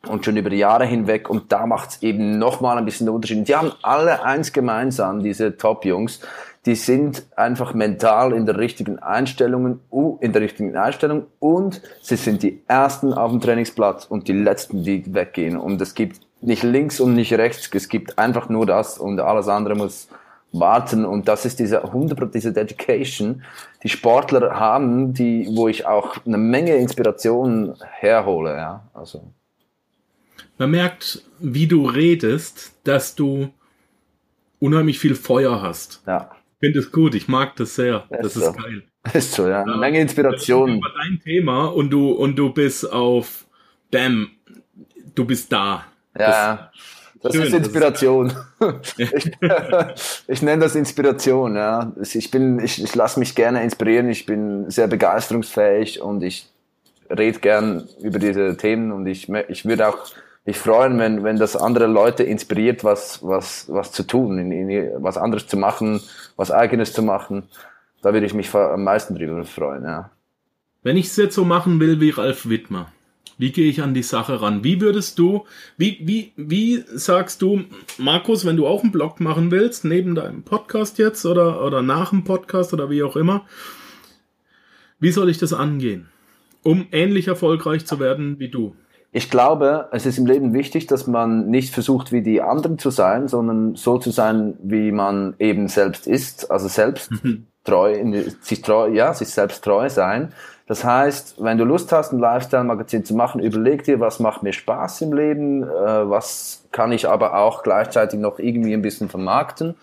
und 0.07 0.25
schon 0.25 0.37
über 0.37 0.49
die 0.49 0.57
Jahre 0.57 0.85
hinweg. 0.85 1.29
Und 1.29 1.51
da 1.51 1.65
macht 1.65 1.89
es 1.91 2.03
eben 2.03 2.39
nochmal 2.39 2.77
ein 2.77 2.85
bisschen 2.85 3.07
den 3.07 3.15
Unterschied. 3.15 3.47
Die 3.47 3.55
haben 3.55 3.71
alle 3.81 4.23
eins 4.23 4.53
gemeinsam, 4.53 5.21
diese 5.21 5.57
Top-Jungs. 5.57 6.21
Die 6.65 6.75
sind 6.75 7.25
einfach 7.35 7.73
mental 7.73 8.33
in 8.33 8.45
der 8.45 8.57
richtigen 8.57 8.99
Einstellung, 8.99 9.79
in 10.19 10.31
der 10.31 10.41
richtigen 10.41 10.75
Einstellung 10.77 11.25
und 11.39 11.81
sie 12.01 12.17
sind 12.17 12.43
die 12.43 12.61
ersten 12.67 13.13
auf 13.13 13.31
dem 13.31 13.41
Trainingsplatz 13.41 14.05
und 14.05 14.27
die 14.27 14.33
letzten, 14.33 14.83
die 14.83 15.11
weggehen. 15.11 15.57
Und 15.57 15.81
es 15.81 15.95
gibt 15.95 16.21
nicht 16.39 16.61
links 16.61 16.99
und 16.99 17.15
nicht 17.15 17.33
rechts, 17.33 17.69
es 17.73 17.89
gibt 17.89 18.19
einfach 18.19 18.47
nur 18.49 18.67
das 18.67 18.99
und 18.99 19.19
alles 19.19 19.47
andere 19.47 19.75
muss 19.75 20.07
warten 20.51 21.05
und 21.05 21.27
das 21.27 21.45
ist 21.45 21.59
diese 21.59 21.83
100 21.83 22.33
diese 22.33 22.51
Dedication, 22.51 23.43
die 23.83 23.89
Sportler 23.89 24.59
haben, 24.59 25.13
die 25.13 25.47
wo 25.55 25.67
ich 25.67 25.85
auch 25.85 26.17
eine 26.25 26.37
Menge 26.37 26.75
Inspiration 26.75 27.75
herhole, 27.99 28.55
ja, 28.55 28.89
also 28.93 29.31
man 30.61 30.69
merkt, 30.69 31.23
wie 31.39 31.65
du 31.65 31.87
redest, 31.87 32.73
dass 32.83 33.15
du 33.15 33.51
unheimlich 34.59 34.99
viel 34.99 35.15
Feuer 35.15 35.59
hast. 35.59 36.03
Ja. 36.05 36.29
Ich 36.53 36.67
finde 36.67 36.79
es 36.79 36.91
gut, 36.91 37.15
ich 37.15 37.27
mag 37.27 37.55
das 37.55 37.73
sehr. 37.73 38.05
Das, 38.11 38.21
das 38.21 38.35
ist, 38.35 38.45
so. 38.45 38.53
geil. 38.53 38.83
Ist 39.13 39.33
so, 39.33 39.47
ja. 39.47 39.63
Eine 39.63 39.77
Menge 39.77 39.99
Inspiration. 39.99 40.75
Ist 40.75 40.83
dein 40.95 41.19
Thema 41.23 41.65
und 41.65 41.89
du, 41.89 42.11
und 42.11 42.35
du 42.35 42.53
bist 42.53 42.91
auf, 42.91 43.47
bam, 43.89 44.29
du 45.15 45.25
bist 45.25 45.51
da. 45.51 45.85
Ja. 46.15 46.69
Das, 46.71 46.81
das 47.23 47.35
ist 47.35 47.53
Inspiration. 47.53 48.33
ich, 48.97 49.31
ich 50.27 50.41
nenne 50.41 50.61
das 50.63 50.75
Inspiration, 50.75 51.55
ja. 51.55 51.91
Ich 52.01 52.31
bin, 52.31 52.59
ich, 52.59 52.83
ich 52.83 52.95
lasse 52.95 53.19
mich 53.19 53.35
gerne 53.35 53.63
inspirieren, 53.63 54.09
ich 54.09 54.25
bin 54.25 54.69
sehr 54.69 54.87
begeisterungsfähig 54.87 56.01
und 56.01 56.23
ich 56.23 56.49
rede 57.09 57.39
gern 57.39 57.87
über 58.01 58.19
diese 58.19 58.57
Themen 58.57 58.91
und 58.91 59.05
ich, 59.05 59.29
ich 59.49 59.65
würde 59.65 59.87
auch 59.87 59.97
mich 60.45 60.57
freuen, 60.57 60.97
wenn, 60.97 61.23
wenn 61.23 61.37
das 61.37 61.55
andere 61.55 61.85
Leute 61.85 62.23
inspiriert, 62.23 62.83
was, 62.83 63.19
was, 63.21 63.65
was 63.69 63.91
zu 63.91 64.03
tun, 64.03 64.39
in, 64.39 64.51
in, 64.51 65.03
was 65.03 65.17
anderes 65.17 65.47
zu 65.47 65.57
machen, 65.57 66.01
was 66.35 66.51
eigenes 66.51 66.93
zu 66.93 67.03
machen. 67.03 67.43
Da 68.01 68.13
würde 68.13 68.25
ich 68.25 68.33
mich 68.33 68.53
am 68.55 68.83
meisten 68.83 69.15
drüber 69.15 69.43
freuen, 69.45 69.83
ja. 69.83 70.09
Wenn 70.83 70.97
ich 70.97 71.07
es 71.07 71.17
jetzt 71.17 71.35
so 71.35 71.45
machen 71.45 71.79
will 71.79 71.99
wie 71.99 72.09
Ralf 72.09 72.49
Wittmer, 72.49 72.91
wie 73.37 73.51
gehe 73.51 73.69
ich 73.69 73.81
an 73.81 73.95
die 73.95 74.03
Sache 74.03 74.41
ran? 74.41 74.63
Wie 74.63 74.79
würdest 74.81 75.17
du, 75.17 75.45
wie, 75.75 75.97
wie, 76.03 76.31
wie 76.35 76.83
sagst 76.93 77.41
du, 77.41 77.61
Markus, 77.97 78.45
wenn 78.45 78.55
du 78.55 78.67
auch 78.67 78.83
einen 78.83 78.91
Blog 78.91 79.19
machen 79.19 79.49
willst, 79.49 79.83
neben 79.83 80.13
deinem 80.13 80.43
Podcast 80.43 80.99
jetzt 80.99 81.25
oder, 81.25 81.65
oder 81.65 81.81
nach 81.81 82.11
dem 82.11 82.23
Podcast 82.23 82.71
oder 82.71 82.89
wie 82.91 83.01
auch 83.01 83.15
immer, 83.15 83.45
wie 84.99 85.11
soll 85.11 85.29
ich 85.29 85.39
das 85.39 85.53
angehen, 85.53 86.09
um 86.61 86.85
ähnlich 86.91 87.27
erfolgreich 87.27 87.87
zu 87.87 87.99
werden 87.99 88.37
wie 88.39 88.49
du? 88.49 88.75
Ich 89.11 89.29
glaube, 89.29 89.89
es 89.91 90.05
ist 90.05 90.19
im 90.19 90.25
Leben 90.25 90.53
wichtig, 90.53 90.87
dass 90.87 91.05
man 91.07 91.49
nicht 91.49 91.73
versucht, 91.73 92.11
wie 92.11 92.21
die 92.21 92.41
anderen 92.41 92.77
zu 92.77 92.91
sein, 92.91 93.27
sondern 93.27 93.75
so 93.75 93.97
zu 93.97 94.11
sein, 94.11 94.53
wie 94.61 94.91
man 94.91 95.33
eben 95.39 95.67
selbst 95.67 96.07
ist, 96.07 96.49
also 96.49 96.67
selbst 96.69 97.11
mhm. 97.23 97.47
treu, 97.65 98.23
sich 98.39 98.61
treu, 98.61 98.87
ja, 98.89 99.13
sich 99.13 99.29
selbst 99.29 99.63
treu 99.63 99.89
sein. 99.89 100.33
Das 100.67 100.83
heißt, 100.83 101.43
wenn 101.43 101.57
du 101.57 101.65
Lust 101.65 101.91
hast, 101.91 102.13
ein 102.13 102.19
Lifestyle-Magazin 102.19 103.03
zu 103.03 103.13
machen, 103.13 103.41
überleg 103.41 103.83
dir, 103.83 103.99
was 103.99 104.19
macht 104.19 104.43
mir 104.43 104.53
Spaß 104.53 105.01
im 105.01 105.13
Leben, 105.13 105.63
äh, 105.63 106.09
was 106.09 106.63
kann 106.71 106.91
ich 106.91 107.09
aber 107.09 107.35
auch 107.37 107.63
gleichzeitig 107.63 108.19
noch 108.19 108.39
irgendwie 108.39 108.73
ein 108.73 108.81
bisschen 108.81 109.09
vermarkten. 109.09 109.75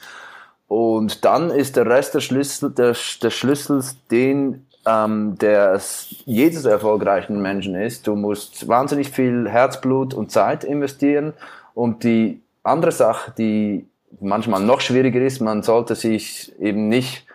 Und 0.66 1.24
dann 1.24 1.50
ist 1.50 1.76
der 1.76 1.86
Rest 1.86 2.14
der 2.14 2.20
Schlüssel, 2.20 2.70
der, 2.70 2.94
der 3.22 3.30
Schlüssel, 3.30 3.82
den 4.10 4.66
ähm, 4.86 5.36
der 5.38 5.80
jedes 6.24 6.64
erfolgreichen 6.64 7.40
Menschen 7.40 7.74
ist. 7.74 8.06
Du 8.06 8.16
musst 8.16 8.68
wahnsinnig 8.68 9.10
viel 9.10 9.48
Herzblut 9.48 10.14
und 10.14 10.30
Zeit 10.30 10.64
investieren. 10.64 11.34
Und 11.74 12.04
die 12.04 12.42
andere 12.62 12.92
Sache, 12.92 13.32
die 13.36 13.86
manchmal 14.20 14.62
noch 14.62 14.80
schwieriger 14.80 15.20
ist, 15.20 15.40
man 15.40 15.62
sollte 15.62 15.94
sich 15.94 16.52
eben 16.60 16.88
nicht 16.88 17.26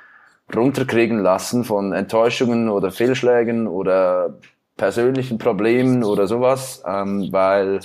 runterkriegen 0.55 1.19
lassen 1.19 1.63
von 1.63 1.93
Enttäuschungen 1.93 2.69
oder 2.69 2.91
Fehlschlägen 2.91 3.67
oder 3.67 4.35
persönlichen 4.77 5.37
Problemen 5.37 6.03
oder 6.03 6.27
sowas, 6.27 6.83
ähm, 6.85 7.29
weil 7.31 7.79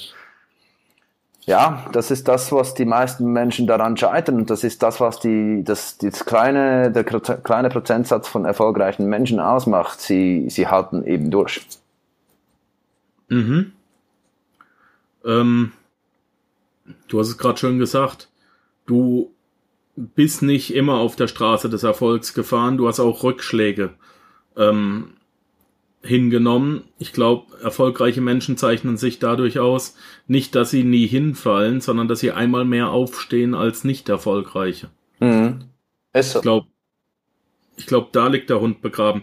ja, 1.48 1.86
das 1.92 2.10
ist 2.10 2.28
das, 2.28 2.52
was 2.52 2.74
die 2.74 2.84
meisten 2.84 3.32
Menschen 3.32 3.66
daran 3.66 3.96
scheitern. 3.96 4.36
Und 4.36 4.50
das 4.50 4.64
ist 4.64 4.82
das, 4.82 5.00
was 5.00 5.18
die, 5.18 5.64
das, 5.64 5.96
das 5.96 6.26
kleine, 6.26 6.92
der 6.92 7.04
kleine 7.04 7.70
Prozentsatz 7.70 8.28
von 8.28 8.44
erfolgreichen 8.44 9.06
Menschen 9.08 9.40
ausmacht. 9.40 9.98
Sie, 9.98 10.50
sie 10.50 10.66
halten 10.66 11.06
eben 11.06 11.30
durch. 11.30 11.66
Mhm. 13.28 13.72
Ähm, 15.24 15.72
du 17.08 17.18
hast 17.18 17.28
es 17.28 17.38
gerade 17.38 17.56
schon 17.56 17.78
gesagt. 17.78 18.28
Du 18.84 19.30
bist 19.98 20.42
nicht 20.42 20.74
immer 20.74 20.94
auf 20.94 21.16
der 21.16 21.28
Straße 21.28 21.68
des 21.68 21.82
Erfolgs 21.82 22.34
gefahren. 22.34 22.76
Du 22.76 22.86
hast 22.86 23.00
auch 23.00 23.22
Rückschläge. 23.24 23.94
Ähm, 24.56 25.12
hingenommen. 26.02 26.84
Ich 26.98 27.12
glaube, 27.12 27.58
erfolgreiche 27.62 28.20
Menschen 28.20 28.56
zeichnen 28.56 28.96
sich 28.96 29.18
dadurch 29.18 29.58
aus, 29.58 29.96
nicht, 30.26 30.54
dass 30.54 30.70
sie 30.70 30.84
nie 30.84 31.06
hinfallen, 31.06 31.80
sondern 31.80 32.08
dass 32.08 32.20
sie 32.20 32.32
einmal 32.32 32.64
mehr 32.64 32.90
aufstehen 32.90 33.54
als 33.54 33.84
nicht 33.84 34.08
erfolgreiche. 34.08 34.88
Mhm. 35.20 35.64
Ist 36.12 36.32
so. 36.32 36.38
Ich 36.38 36.42
glaube, 36.42 36.66
ich 37.76 37.86
glaube, 37.86 38.08
da 38.12 38.28
liegt 38.28 38.50
der 38.50 38.60
Hund 38.60 38.80
begraben. 38.80 39.22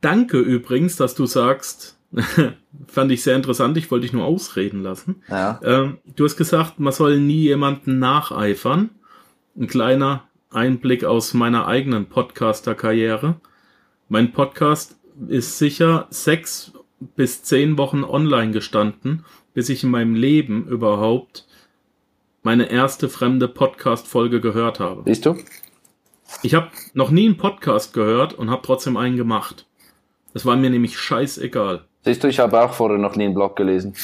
Danke 0.00 0.38
übrigens, 0.38 0.96
dass 0.96 1.14
du 1.14 1.26
sagst, 1.26 1.98
fand 2.86 3.12
ich 3.12 3.22
sehr 3.22 3.36
interessant, 3.36 3.76
ich 3.76 3.90
wollte 3.90 4.02
dich 4.02 4.12
nur 4.12 4.24
ausreden 4.24 4.82
lassen. 4.82 5.22
Ja. 5.28 5.60
Ähm, 5.62 5.98
du 6.16 6.24
hast 6.24 6.36
gesagt, 6.36 6.80
man 6.80 6.92
soll 6.92 7.18
nie 7.18 7.42
jemanden 7.42 7.98
nacheifern. 7.98 8.90
Ein 9.54 9.66
kleiner 9.66 10.24
Einblick 10.50 11.04
aus 11.04 11.34
meiner 11.34 11.66
eigenen 11.66 12.06
Podcaster-Karriere. 12.06 13.36
Mein 14.08 14.32
Podcast 14.32 14.96
ist 15.28 15.58
sicher 15.58 16.06
sechs 16.08 16.72
bis 17.16 17.42
zehn 17.42 17.76
Wochen 17.76 18.02
online 18.02 18.52
gestanden, 18.52 19.26
bis 19.52 19.68
ich 19.68 19.84
in 19.84 19.90
meinem 19.90 20.14
Leben 20.14 20.66
überhaupt 20.66 21.46
meine 22.42 22.70
erste 22.70 23.10
fremde 23.10 23.46
Podcast-Folge 23.46 24.40
gehört 24.40 24.80
habe. 24.80 25.02
Siehst 25.04 25.26
du? 25.26 25.36
Ich 26.42 26.54
habe 26.54 26.70
noch 26.94 27.10
nie 27.10 27.26
einen 27.26 27.36
Podcast 27.36 27.92
gehört 27.92 28.32
und 28.32 28.48
habe 28.50 28.62
trotzdem 28.64 28.96
einen 28.96 29.18
gemacht. 29.18 29.66
Das 30.32 30.46
war 30.46 30.56
mir 30.56 30.70
nämlich 30.70 30.98
scheißegal. 30.98 31.84
Siehst 32.04 32.24
du, 32.24 32.28
ich 32.28 32.38
habe 32.38 32.58
auch 32.58 32.72
vorher 32.72 32.96
noch 32.96 33.16
nie 33.16 33.24
einen 33.24 33.34
Blog 33.34 33.56
gelesen. 33.56 33.94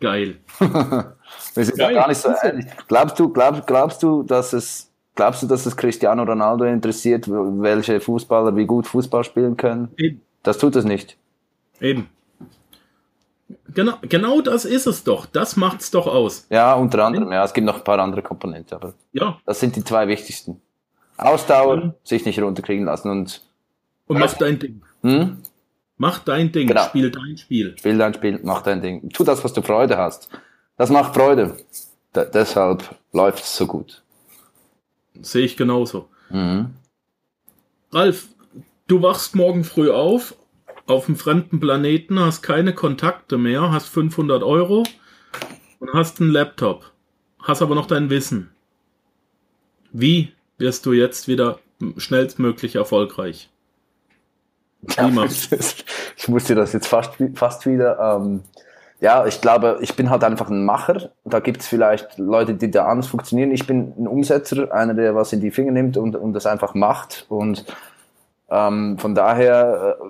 Geil. 0.00 0.38
Wir 1.56 1.64
sind 1.64 1.78
Geil. 1.78 1.94
gar 1.94 2.08
nicht 2.08 2.20
so 2.20 2.28
ehrlich. 2.42 2.66
Glaubst 2.88 3.18
du, 3.18 3.28
glaub, 3.30 3.66
glaubst 3.66 4.02
du, 4.02 4.22
dass 4.22 4.52
es 4.52 4.90
Glaubst 5.16 5.42
du, 5.42 5.46
dass 5.46 5.64
es 5.64 5.74
Cristiano 5.74 6.22
Ronaldo 6.24 6.64
interessiert, 6.66 7.26
welche 7.26 8.00
Fußballer 8.00 8.54
wie 8.54 8.66
gut 8.66 8.86
Fußball 8.86 9.24
spielen 9.24 9.56
können? 9.56 9.88
Eben. 9.96 10.20
Das 10.42 10.58
tut 10.58 10.76
es 10.76 10.84
nicht. 10.84 11.16
Eben. 11.80 12.10
Genau, 13.68 13.94
genau 14.02 14.42
das 14.42 14.66
ist 14.66 14.86
es 14.86 15.04
doch. 15.04 15.24
Das 15.24 15.56
macht 15.56 15.80
es 15.80 15.90
doch 15.90 16.06
aus. 16.06 16.46
Ja, 16.50 16.74
unter 16.74 17.02
anderem. 17.04 17.32
Ja, 17.32 17.44
es 17.44 17.54
gibt 17.54 17.66
noch 17.66 17.78
ein 17.78 17.84
paar 17.84 17.98
andere 17.98 18.22
Komponenten, 18.22 18.76
aber 18.76 18.92
ja. 19.12 19.38
das 19.46 19.58
sind 19.58 19.74
die 19.74 19.84
zwei 19.84 20.06
wichtigsten. 20.06 20.60
Ausdauer, 21.16 21.76
ja. 21.76 21.94
sich 22.04 22.26
nicht 22.26 22.40
runterkriegen 22.40 22.84
lassen 22.84 23.10
und. 23.10 23.42
Und 24.06 24.18
mach 24.18 24.34
dein 24.34 24.58
Ding. 24.58 24.82
Hm? 25.02 25.38
Mach 25.96 26.18
dein 26.18 26.52
Ding, 26.52 26.68
genau. 26.68 26.84
spiel 26.84 27.10
dein 27.10 27.38
Spiel. 27.38 27.74
Spiel 27.78 27.96
dein 27.96 28.12
Spiel, 28.12 28.38
mach 28.42 28.60
dein 28.60 28.82
Ding. 28.82 29.08
Tu 29.08 29.24
das, 29.24 29.42
was 29.42 29.54
du 29.54 29.62
Freude 29.62 29.96
hast. 29.96 30.28
Das 30.76 30.90
macht 30.90 31.14
Freude. 31.14 31.56
D 32.14 32.24
deshalb 32.32 32.94
läuft 33.12 33.44
es 33.44 33.56
so 33.56 33.66
gut. 33.66 34.02
Sehe 35.20 35.44
ich 35.44 35.56
genauso. 35.56 36.08
Mhm. 36.30 36.74
Ralf, 37.92 38.28
du 38.86 39.02
wachst 39.02 39.34
morgen 39.34 39.64
früh 39.64 39.90
auf, 39.90 40.34
auf 40.86 41.08
einem 41.08 41.16
fremden 41.16 41.60
Planeten, 41.60 42.20
hast 42.20 42.42
keine 42.42 42.74
Kontakte 42.74 43.38
mehr, 43.38 43.70
hast 43.70 43.88
500 43.88 44.42
Euro 44.42 44.84
und 45.78 45.92
hast 45.94 46.20
einen 46.20 46.30
Laptop, 46.30 46.92
hast 47.38 47.62
aber 47.62 47.74
noch 47.74 47.86
dein 47.86 48.10
Wissen. 48.10 48.50
Wie 49.92 50.32
wirst 50.58 50.84
du 50.86 50.92
jetzt 50.92 51.28
wieder 51.28 51.58
schnellstmöglich 51.96 52.76
erfolgreich? 52.76 53.50
Ja, 54.96 55.08
ich 56.16 56.28
muss 56.28 56.44
dir 56.44 56.54
das 56.54 56.72
jetzt 56.72 56.86
fast, 56.86 57.14
fast 57.34 57.66
wieder 57.66 57.98
ähm, 57.98 58.42
ja, 59.00 59.26
ich 59.26 59.40
glaube, 59.40 59.78
ich 59.80 59.94
bin 59.94 60.08
halt 60.08 60.24
einfach 60.24 60.48
ein 60.48 60.64
Macher. 60.64 61.10
Da 61.24 61.40
gibt 61.40 61.60
es 61.60 61.68
vielleicht 61.68 62.16
Leute, 62.16 62.54
die 62.54 62.70
da 62.70 62.86
anders 62.86 63.08
funktionieren. 63.08 63.50
Ich 63.50 63.66
bin 63.66 63.92
ein 63.98 64.08
Umsetzer, 64.08 64.72
einer, 64.72 64.94
der 64.94 65.14
was 65.14 65.32
in 65.32 65.40
die 65.40 65.50
Finger 65.50 65.72
nimmt 65.72 65.96
und, 65.98 66.16
und 66.16 66.32
das 66.32 66.46
einfach 66.46 66.74
macht. 66.74 67.26
Und 67.28 67.66
ähm, 68.48 68.96
von 68.98 69.14
daher, 69.14 69.98
äh, 70.00 70.04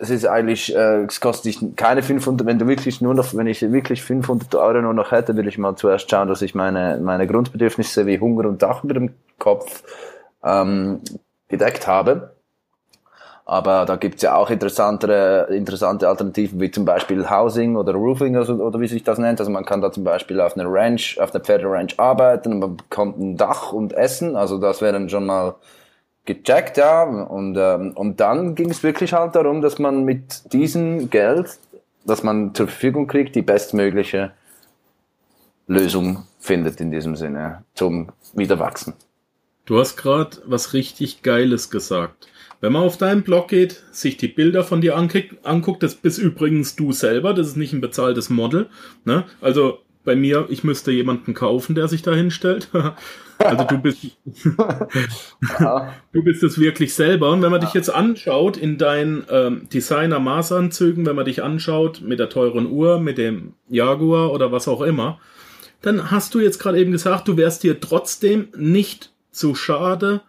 es 0.00 0.10
ist 0.10 0.26
eigentlich, 0.26 0.74
äh, 0.76 1.04
es 1.04 1.22
kostet 1.22 1.46
dich 1.46 1.76
keine 1.76 2.02
500, 2.02 2.46
wenn 2.46 2.58
du 2.58 2.66
wirklich 2.66 3.00
nur 3.00 3.14
noch, 3.14 3.34
wenn 3.34 3.46
ich 3.46 3.62
wirklich 3.62 4.02
500 4.02 4.54
Euro 4.56 4.82
nur 4.82 4.92
noch 4.92 5.12
hätte, 5.12 5.34
würde 5.34 5.48
ich 5.48 5.56
mal 5.56 5.74
zuerst 5.76 6.10
schauen, 6.10 6.28
dass 6.28 6.42
ich 6.42 6.54
meine, 6.54 6.98
meine 7.02 7.26
Grundbedürfnisse 7.26 8.04
wie 8.04 8.20
Hunger 8.20 8.46
und 8.48 8.60
Dach 8.60 8.84
über 8.84 8.92
dem 8.92 9.14
Kopf 9.38 9.82
ähm, 10.44 11.00
gedeckt 11.48 11.86
habe. 11.86 12.35
Aber 13.48 13.86
da 13.86 13.94
gibt's 13.94 14.22
ja 14.22 14.34
auch 14.34 14.50
interessantere, 14.50 15.46
interessante 15.54 16.08
Alternativen, 16.08 16.60
wie 16.60 16.72
zum 16.72 16.84
Beispiel 16.84 17.30
Housing 17.30 17.76
oder 17.76 17.92
Roofing 17.92 18.36
also, 18.36 18.54
oder 18.54 18.80
wie 18.80 18.88
sich 18.88 19.04
das 19.04 19.18
nennt. 19.18 19.38
Also 19.38 19.52
man 19.52 19.64
kann 19.64 19.80
da 19.80 19.92
zum 19.92 20.02
Beispiel 20.02 20.40
auf 20.40 20.56
einer 20.56 20.68
Ranch, 20.68 21.16
auf 21.20 21.32
einer 21.32 21.44
Pferderanch 21.44 21.98
arbeiten 22.00 22.54
und 22.54 22.58
man 22.58 22.76
bekommt 22.76 23.18
ein 23.20 23.36
Dach 23.36 23.72
und 23.72 23.92
Essen. 23.92 24.34
Also 24.34 24.58
das 24.58 24.82
wäre 24.82 24.94
dann 24.94 25.08
schon 25.08 25.26
mal 25.26 25.54
gecheckt, 26.24 26.76
ja. 26.76 27.04
Und, 27.04 27.56
ähm, 27.56 27.92
und 27.94 28.18
dann 28.18 28.56
ging 28.56 28.68
es 28.68 28.82
wirklich 28.82 29.12
halt 29.12 29.36
darum, 29.36 29.62
dass 29.62 29.78
man 29.78 30.02
mit 30.02 30.52
diesem 30.52 31.08
Geld, 31.08 31.56
das 32.04 32.24
man 32.24 32.52
zur 32.52 32.66
Verfügung 32.66 33.06
kriegt, 33.06 33.36
die 33.36 33.42
bestmögliche 33.42 34.32
Lösung 35.68 36.24
findet 36.40 36.80
in 36.80 36.90
diesem 36.90 37.14
Sinne 37.14 37.62
zum 37.74 38.08
Wiederwachsen. 38.34 38.94
Du 39.66 39.78
hast 39.78 39.96
gerade 39.96 40.36
was 40.46 40.72
richtig 40.72 41.22
Geiles 41.22 41.70
gesagt. 41.70 42.28
Wenn 42.60 42.72
man 42.72 42.82
auf 42.82 42.96
deinen 42.96 43.22
Blog 43.22 43.48
geht, 43.48 43.82
sich 43.92 44.16
die 44.16 44.28
Bilder 44.28 44.64
von 44.64 44.80
dir 44.80 44.96
anguckt, 44.96 45.82
das 45.82 45.94
bist 45.94 46.18
übrigens 46.18 46.76
du 46.76 46.92
selber, 46.92 47.34
das 47.34 47.48
ist 47.48 47.56
nicht 47.56 47.72
ein 47.72 47.80
bezahltes 47.80 48.30
Model. 48.30 48.66
Ne? 49.04 49.24
Also 49.40 49.80
bei 50.06 50.16
mir, 50.16 50.46
ich 50.48 50.64
müsste 50.64 50.92
jemanden 50.92 51.34
kaufen, 51.34 51.74
der 51.74 51.88
sich 51.88 52.00
da 52.00 52.14
hinstellt. 52.14 52.68
also 53.38 53.64
du 53.64 53.78
bist, 53.78 53.98
du 56.12 56.22
bist 56.22 56.42
es 56.42 56.58
wirklich 56.58 56.94
selber. 56.94 57.30
Und 57.30 57.42
wenn 57.42 57.50
man 57.50 57.60
dich 57.60 57.74
jetzt 57.74 57.90
anschaut 57.90 58.56
in 58.56 58.78
deinen 58.78 59.24
ähm, 59.28 59.68
Designer-Maßanzügen, 59.68 61.04
wenn 61.04 61.16
man 61.16 61.26
dich 61.26 61.42
anschaut 61.42 62.00
mit 62.00 62.20
der 62.20 62.30
teuren 62.30 62.70
Uhr, 62.70 63.00
mit 63.00 63.18
dem 63.18 63.52
Jaguar 63.68 64.32
oder 64.32 64.52
was 64.52 64.68
auch 64.68 64.80
immer, 64.80 65.18
dann 65.82 66.10
hast 66.10 66.34
du 66.34 66.40
jetzt 66.40 66.58
gerade 66.58 66.78
eben 66.78 66.92
gesagt, 66.92 67.28
du 67.28 67.36
wärst 67.36 67.62
dir 67.62 67.80
trotzdem 67.80 68.48
nicht 68.56 69.12
zu 69.30 69.54
schade, 69.54 70.22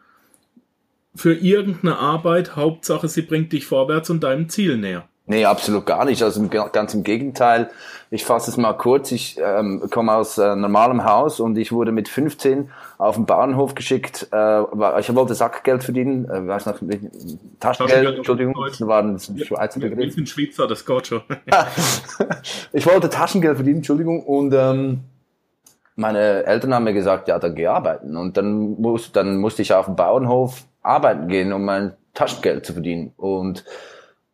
für 1.17 1.33
irgendeine 1.33 1.97
Arbeit. 1.97 2.55
Hauptsache, 2.55 3.07
sie 3.07 3.23
bringt 3.23 3.51
dich 3.51 3.65
vorwärts 3.65 4.09
und 4.09 4.23
deinem 4.23 4.49
Ziel 4.49 4.77
näher. 4.77 5.07
Nee, 5.29 5.43
absolut 5.43 5.85
gar 5.85 6.05
nicht. 6.05 6.23
Also 6.23 6.47
ganz 6.47 6.93
im 6.93 7.03
Gegenteil. 7.03 7.69
Ich 8.09 8.23
fasse 8.23 8.49
es 8.49 8.55
mal 8.55 8.71
kurz. 8.73 9.11
Ich 9.11 9.37
ähm, 9.43 9.83
komme 9.91 10.13
aus 10.13 10.37
äh, 10.37 10.55
normalem 10.55 11.03
Haus 11.03 11.41
und 11.41 11.57
ich 11.57 11.73
wurde 11.73 11.91
mit 11.91 12.07
15 12.07 12.71
auf 12.97 13.15
den 13.15 13.25
Bahnhof 13.25 13.75
geschickt. 13.75 14.29
Äh, 14.31 14.61
ich 15.01 15.13
wollte 15.13 15.35
Sackgeld 15.35 15.83
verdienen. 15.83 16.29
Äh, 16.29 16.47
weiß 16.47 16.67
noch, 16.67 16.75
Taschengeld, 16.79 17.59
Taschengeld 17.59 18.17
Entschuldigung, 18.17 18.53
das 18.65 18.79
war 18.87 19.03
ein 19.03 19.19
Schweizer 19.19 19.81
Begriff. 19.81 20.07
Ich 20.07 20.15
bin 20.15 20.27
Schweizer, 20.27 20.65
das 20.65 20.85
geht 20.85 21.07
schon. 21.07 21.21
ich 22.71 22.85
wollte 22.85 23.09
Taschengeld 23.09 23.57
verdienen, 23.57 23.77
Entschuldigung, 23.77 24.23
und 24.23 24.53
ähm, 24.53 25.01
meine 25.97 26.45
Eltern 26.45 26.73
haben 26.73 26.85
mir 26.85 26.93
gesagt, 26.93 27.27
ja, 27.27 27.37
dann 27.37 27.53
geh 27.53 27.67
arbeiten. 27.67 28.15
Und 28.15 28.37
dann, 28.37 28.79
muss, 28.79 29.11
dann 29.11 29.37
musste 29.37 29.61
ich 29.61 29.73
auf 29.73 29.87
den 29.87 29.97
Bauernhof 29.97 30.63
arbeiten 30.87 31.27
gehen, 31.27 31.53
um 31.53 31.63
mein 31.65 31.93
Taschengeld 32.13 32.65
zu 32.65 32.73
verdienen. 32.73 33.13
Und 33.17 33.63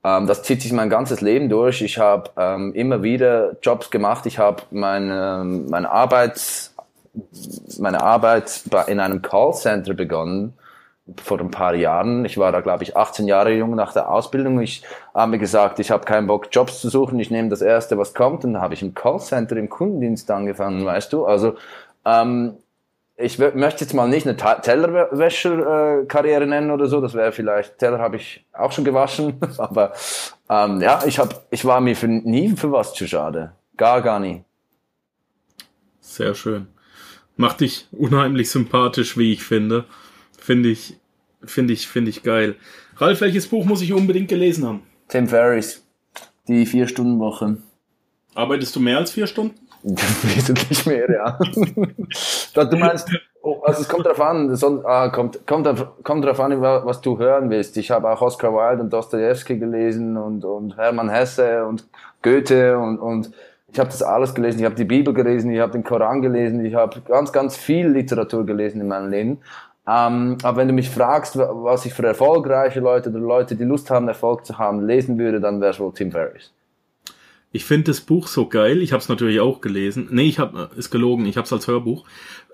ähm, 0.04 0.28
das 0.28 0.44
zieht 0.44 0.62
sich 0.62 0.72
mein 0.72 0.90
ganzes 0.90 1.22
Leben 1.22 1.50
durch. 1.50 1.82
Ich 1.82 1.98
habe 1.98 2.32
ähm, 2.38 2.74
immer 2.74 3.04
wieder 3.04 3.58
Jobs 3.62 3.90
gemacht. 3.90 4.26
Ich 4.26 4.40
habe 4.40 4.64
meine, 4.72 5.44
meine 5.46 5.90
Arbeit, 5.90 6.72
meine 7.80 8.02
Arbeit 8.02 8.64
in 8.88 9.00
einem 9.00 9.22
Callcenter 9.22 9.94
begonnen 9.94 10.54
vor 11.22 11.40
ein 11.40 11.52
paar 11.52 11.76
Jahren. 11.76 12.24
Ich 12.24 12.38
war 12.38 12.52
da, 12.52 12.62
glaube 12.62 12.84
ich, 12.84 12.96
18 12.96 13.28
Jahre 13.28 13.52
jung 13.54 13.76
nach 13.76 13.92
der 13.92 14.10
Ausbildung. 14.10 14.62
Ich 14.62 14.84
habe 15.14 15.32
mir 15.32 15.40
gesagt, 15.40 15.80
ich 15.80 15.92
habe 15.92 16.06
keinen 16.06 16.28
Bock, 16.28 16.48
Jobs 16.52 16.80
zu 16.80 16.90
suchen. 16.90 17.20
Ich 17.20 17.30
nehme 17.30 17.50
das 17.50 17.62
Erste, 17.62 17.98
was 17.98 18.14
kommt. 18.14 18.46
Und 18.46 18.54
dann 18.54 18.62
habe 18.62 18.74
ich 18.74 18.82
im 18.82 18.94
Callcenter 18.94 19.58
im 19.58 19.70
Kundendienst 19.70 20.32
angefangen, 20.32 20.86
weißt 20.86 21.12
du. 21.12 21.26
Also 21.26 21.56
ähm, 22.06 22.58
ich 23.16 23.38
möchte 23.38 23.84
jetzt 23.84 23.94
mal 23.94 24.08
nicht 24.08 24.28
eine 24.28 24.36
Tellerwäscher-Karriere 24.36 26.48
nennen 26.48 26.72
oder 26.72 26.88
so. 26.88 27.00
Das 27.00 27.14
wäre 27.14 27.32
vielleicht, 27.32 27.78
Teller 27.78 28.00
habe 28.00 28.18
ich 28.18 28.46
auch 28.54 28.72
schon 28.72 28.84
gewaschen. 28.84 29.36
Aber 29.58 29.94
ähm, 30.50 30.82
ja, 30.82 31.04
ich, 31.06 31.20
hab, 31.20 31.46
ich 31.52 31.64
war 31.66 31.80
mir 31.80 31.96
für, 31.96 32.08
nie 32.08 32.56
für 32.56 32.72
was 32.72 32.94
zu 32.94 33.08
schade. 33.08 33.54
Gar, 33.78 34.02
gar 34.02 34.20
nie. 34.20 34.44
Sehr 36.00 36.34
schön. 36.34 36.68
Macht 37.38 37.62
dich 37.62 37.88
unheimlich 37.92 38.50
sympathisch, 38.50 39.18
wie 39.18 39.34
ich 39.34 39.44
finde. 39.44 39.86
Finde 40.38 40.70
ich, 40.70 41.00
finde 41.44 41.74
ich, 41.74 41.88
finde 41.88 42.10
ich 42.10 42.24
geil. 42.24 42.56
Ralf, 42.98 43.22
welches 43.22 43.48
Buch 43.48 43.66
muss 43.66 43.82
ich 43.82 43.94
unbedingt 43.94 44.30
gelesen 44.30 44.68
haben? 44.68 44.84
Tim 45.08 45.28
Ferriss. 45.28 45.86
Die 46.48 46.66
Vier-Stunden-Woche. 46.66 47.58
Arbeitest 48.36 48.76
du 48.76 48.80
mehr 48.80 48.98
als 48.98 49.12
vier 49.12 49.28
Stunden? 49.28 49.56
Wesentlich 50.24 50.86
mehr, 50.86 51.10
ja. 51.12 51.38
du 52.64 52.78
meinst, 52.78 53.10
oh, 53.42 53.62
also 53.64 53.82
es 53.82 53.90
kommt 53.90 54.06
darauf 54.06 54.22
an, 54.22 54.56
soll, 54.56 54.86
ah, 54.86 55.10
kommt, 55.10 55.46
kommt, 55.46 55.68
kommt 56.04 56.24
darauf 56.24 56.40
an, 56.40 56.62
was 56.62 57.02
du 57.02 57.18
hören 57.18 57.50
willst. 57.50 57.76
Ich 57.76 57.92
habe 57.92 58.10
auch 58.10 58.22
Oscar 58.22 58.54
Wilde 58.54 58.84
und 58.84 58.94
Dostoevsky 58.94 59.58
gelesen 59.58 60.16
und, 60.16 60.46
und 60.46 60.78
Hermann 60.78 61.10
Hesse 61.10 61.66
und 61.66 61.86
Goethe 62.22 62.78
und, 62.78 62.98
und 62.98 63.32
ich 63.74 63.80
habe 63.80 63.90
das 63.90 64.04
alles 64.04 64.34
gelesen. 64.34 64.60
Ich 64.60 64.66
habe 64.66 64.76
die 64.76 64.86
Bibel 64.86 65.14
gelesen, 65.14 65.52
ich 65.52 65.60
habe 65.60 65.72
den 65.72 65.84
Koran 65.84 66.22
gelesen, 66.22 66.64
ich 66.64 66.76
habe 66.76 67.02
ganz, 67.02 67.34
ganz 67.34 67.58
viel 67.58 67.88
Literatur 67.88 68.46
gelesen 68.46 68.80
in 68.80 68.88
meinem 68.88 69.10
Leben. 69.10 69.42
Ähm, 69.86 70.38
aber 70.44 70.58
wenn 70.58 70.68
du 70.70 70.74
mich 70.74 70.90
fragst, 70.90 71.38
was 71.38 71.86
ich 71.86 71.94
für 71.94 72.06
erfolgreiche 72.06 72.80
Leute 72.80 73.10
oder 73.10 73.20
Leute, 73.20 73.56
die 73.56 73.66
Lust 73.66 73.90
haben, 73.90 74.08
Erfolg 74.08 74.46
zu 74.46 74.58
haben, 74.58 74.86
lesen 74.86 75.18
würde, 75.18 75.42
dann 75.42 75.60
wäre 75.60 75.72
es 75.72 75.80
wohl 75.80 75.94
Tim 75.94 76.12
Ferriss. 76.12 76.54
Ich 77.54 77.66
finde 77.66 77.86
das 77.92 78.02
Buch 78.02 78.28
so 78.28 78.48
geil. 78.48 78.82
Ich 78.82 78.92
habe 78.92 79.02
es 79.02 79.10
natürlich 79.10 79.40
auch 79.40 79.62
gelesen. 79.62 80.10
Nee, 80.12 80.28
ich 80.28 80.40
habe 80.40 80.72
ist 80.76 80.90
gelogen. 80.90 81.26
Ich 81.28 81.38
habe 81.38 81.46
es 81.46 81.54
als 81.54 81.68
Hörbuch. 81.68 82.06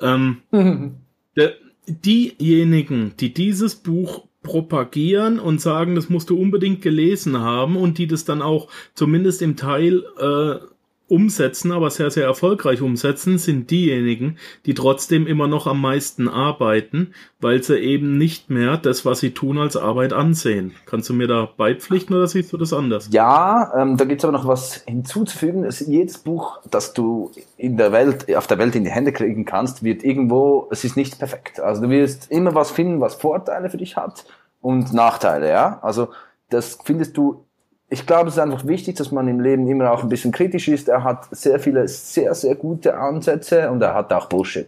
Ähm, 0.02 0.42
der, 1.36 1.54
diejenigen, 1.88 3.14
die 3.18 3.34
dieses 3.34 3.76
Buch 3.76 4.28
propagieren 4.44 5.40
und 5.40 5.62
sagen, 5.62 5.96
das 5.96 6.10
musst 6.10 6.30
du 6.30 6.38
unbedingt 6.38 6.82
gelesen 6.82 7.40
haben 7.40 7.78
und 7.78 7.98
die 7.98 8.08
das 8.08 8.26
dann 8.26 8.42
auch 8.42 8.70
zumindest 8.94 9.42
im 9.42 9.56
Teil 9.56 10.04
äh, 10.20 10.66
umsetzen, 11.10 11.72
aber 11.72 11.90
sehr, 11.90 12.12
sehr 12.12 12.26
erfolgreich 12.26 12.82
umsetzen, 12.82 13.38
sind 13.38 13.72
diejenigen, 13.72 14.38
die 14.66 14.74
trotzdem 14.74 15.28
immer 15.28 15.48
noch 15.48 15.68
am 15.68 15.82
meisten 15.82 16.28
arbeiten, 16.28 17.14
weil 17.40 17.64
sie 17.64 17.78
eben 17.78 18.18
nicht 18.18 18.50
mehr 18.50 18.78
das, 18.78 19.06
was 19.06 19.20
sie 19.20 19.32
tun, 19.32 19.58
als 19.58 19.76
Arbeit 19.76 20.14
ansehen. 20.14 20.74
Kannst 20.86 21.10
du 21.10 21.14
mir 21.14 21.28
da 21.28 21.50
beipflichten 21.58 22.16
oder 22.16 22.28
siehst 22.28 22.54
du 22.54 22.58
das 22.58 22.74
anders? 22.74 23.10
Ja, 23.12 23.74
ähm, 23.78 23.98
da 23.98 24.06
gibt's 24.06 24.24
aber 24.24 24.34
noch 24.34 24.48
was 24.48 24.84
hinzuzufügen. 24.88 25.64
Es, 25.64 25.80
jedes 25.80 26.20
Buch, 26.20 26.60
das 26.70 26.94
du 26.94 27.32
in 27.58 27.78
der 27.78 27.92
Welt, 27.92 28.34
auf 28.36 28.48
der 28.48 28.58
Welt 28.58 28.76
in 28.76 28.84
die 28.84 28.92
Hände 28.92 29.12
kriegen 29.12 29.46
kannst, 29.46 29.84
wird 29.84 30.04
irgendwo, 30.04 30.68
es 30.72 30.84
ist 30.84 30.96
nicht 30.96 31.20
perfekt. 31.20 31.60
Also 31.60 31.82
du 31.82 31.90
wirst 31.90 32.32
immer 32.32 32.56
was 32.56 32.72
finden, 32.72 33.02
was 33.02 33.16
Vorteile 33.16 33.70
für 33.70 33.78
dich 33.78 33.98
hat 33.98 34.26
und 34.62 34.94
Nachteile, 34.94 35.50
ja. 35.50 35.80
Also 35.82 36.10
das 36.50 36.80
findest 36.84 37.18
du 37.18 37.46
ich 37.90 38.06
glaube, 38.06 38.30
es 38.30 38.36
ist 38.36 38.40
einfach 38.40 38.66
wichtig, 38.68 38.96
dass 38.96 39.12
man 39.12 39.28
im 39.28 39.40
Leben 39.40 39.68
immer 39.68 39.92
auch 39.92 40.04
ein 40.04 40.10
bisschen 40.10 40.32
kritisch 40.32 40.68
ist. 40.68 40.90
Er 40.90 41.04
hat 41.04 41.28
sehr 41.32 41.60
viele 41.60 41.88
sehr, 41.88 42.34
sehr 42.36 42.56
gute 42.56 42.96
Ansätze 42.96 43.70
und 43.72 43.82
er 43.82 43.96
hat 43.96 44.14
auch 44.14 44.28
Bullshit. 44.28 44.68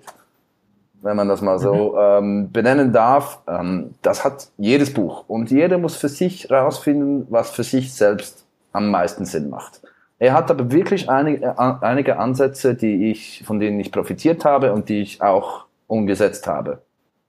Wenn 1.02 1.16
man 1.16 1.28
das 1.28 1.42
mal 1.42 1.60
so 1.60 1.94
mhm. 1.94 1.98
ähm, 2.00 2.52
benennen 2.52 2.92
darf. 2.92 3.40
Ähm, 3.48 3.96
das 4.02 4.24
hat 4.24 4.50
jedes 4.58 4.94
Buch. 4.94 5.26
Und 5.28 5.52
jeder 5.52 5.78
muss 5.78 5.96
für 5.96 6.10
sich 6.10 6.50
herausfinden, 6.50 7.28
was 7.30 7.52
für 7.52 7.64
sich 7.64 7.94
selbst 7.94 8.46
am 8.72 8.90
meisten 8.90 9.26
Sinn 9.26 9.50
macht. 9.50 9.82
Er 10.18 10.34
hat 10.34 10.52
aber 10.52 10.72
wirklich 10.72 11.10
einige, 11.10 11.46
äh, 11.46 11.74
einige 11.82 12.18
Ansätze, 12.18 12.76
die 12.76 13.12
ich, 13.12 13.44
von 13.46 13.60
denen 13.60 13.80
ich 13.80 13.92
profitiert 13.92 14.46
habe 14.46 14.74
und 14.74 14.90
die 14.90 15.02
ich 15.02 15.22
auch 15.22 15.66
umgesetzt 15.88 16.48
habe. 16.48 16.82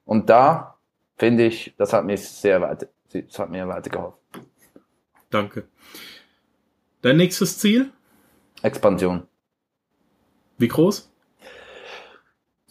Und 0.04 0.28
da 0.30 0.74
finde 1.16 1.44
ich, 1.44 1.74
das 1.78 1.92
hat 1.92 2.04
mir 2.04 2.16
sehr 2.16 2.60
weit, 2.60 2.88
das 3.12 3.38
hat 3.38 3.50
mir 3.50 3.66
weitergeholfen. 3.68 4.21
Danke. 5.32 5.64
Dein 7.00 7.16
nächstes 7.16 7.58
Ziel? 7.58 7.90
Expansion. 8.62 9.24
Wie 10.58 10.68
groß? 10.68 11.10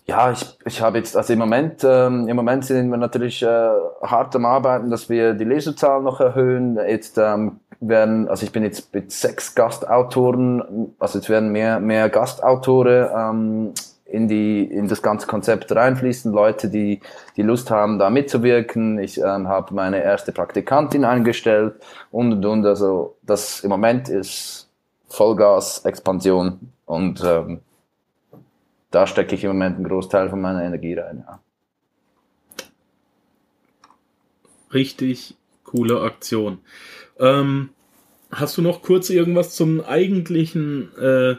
Ja, 0.06 0.32
ich, 0.32 0.46
ich 0.66 0.82
habe 0.82 0.98
jetzt, 0.98 1.16
also 1.18 1.34
im 1.34 1.40
Moment, 1.40 1.84
ähm, 1.84 2.28
im 2.28 2.36
Moment 2.36 2.66
sind 2.66 2.90
wir 2.90 2.98
natürlich 2.98 3.42
äh, 3.42 3.70
hart 4.02 4.36
am 4.36 4.46
Arbeiten, 4.46 4.90
dass 4.90 5.10
wir 5.10 5.34
die 5.34 5.44
Leserzahlen 5.44 6.04
noch 6.04 6.20
erhöhen. 6.20 6.78
Jetzt 6.78 7.18
ähm, 7.18 7.60
werden, 7.80 8.28
also 8.28 8.46
ich 8.46 8.52
bin 8.52 8.64
jetzt 8.64 8.94
mit 8.94 9.12
sechs 9.12 9.56
Gastautoren, 9.56 10.94
also 11.00 11.18
jetzt 11.20 11.30
werden 11.30 11.52
mehr, 11.52 11.80
mehr 11.80 12.10
Gastautore 12.10 13.12
ähm, 13.16 13.74
in 14.12 14.28
die 14.28 14.64
in 14.64 14.88
das 14.88 15.02
ganze 15.02 15.28
Konzept 15.28 15.72
reinfließen, 15.72 16.32
Leute, 16.32 16.70
die 16.70 17.00
die 17.38 17.42
Lust 17.42 17.72
haben, 17.72 18.00
da 18.00 18.10
mitzuwirken. 18.10 19.00
Ich 19.00 19.18
ähm, 19.18 19.48
habe 19.48 19.74
meine 19.74 20.04
erste 20.04 20.32
Praktikantin 20.32 21.06
eingestellt 21.06 21.76
und 22.12 22.34
und 22.34 22.46
und. 22.46 22.66
Also 22.66 23.16
das 23.22 23.62
im 23.62 23.70
Moment 23.70 24.10
ist 24.10 24.70
Vollgas 25.08 25.86
Expansion 25.86 26.72
und 26.86 27.24
ähm, 27.26 27.62
da 28.92 29.08
stecke 29.08 29.36
ich 29.36 29.44
im 29.44 29.52
Moment 29.52 29.78
einen 29.78 29.88
Großteil 29.88 30.30
von 30.30 30.42
meiner 30.42 30.64
Energie 30.64 30.94
rein. 30.94 31.24
Ja. 31.26 31.40
Richtig 34.74 35.36
coole 35.64 36.02
Aktion. 36.02 36.60
Ähm, 37.20 37.70
hast 38.32 38.58
du 38.58 38.62
noch 38.62 38.82
kurz 38.82 39.10
irgendwas 39.10 39.56
zum 39.56 39.82
eigentlichen 39.82 40.96
äh, 40.98 41.36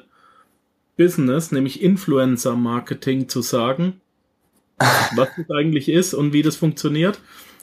Business, 0.96 1.52
nämlich 1.52 1.82
Influencer 1.82 2.56
Marketing, 2.56 3.28
zu 3.28 3.42
sagen, 3.42 4.00
was 4.78 5.28
das 5.36 5.50
eigentlich 5.50 5.88
ist 5.88 6.14
und 6.14 6.32
wie 6.32 6.42
das 6.42 6.56
funktioniert. 6.56 7.20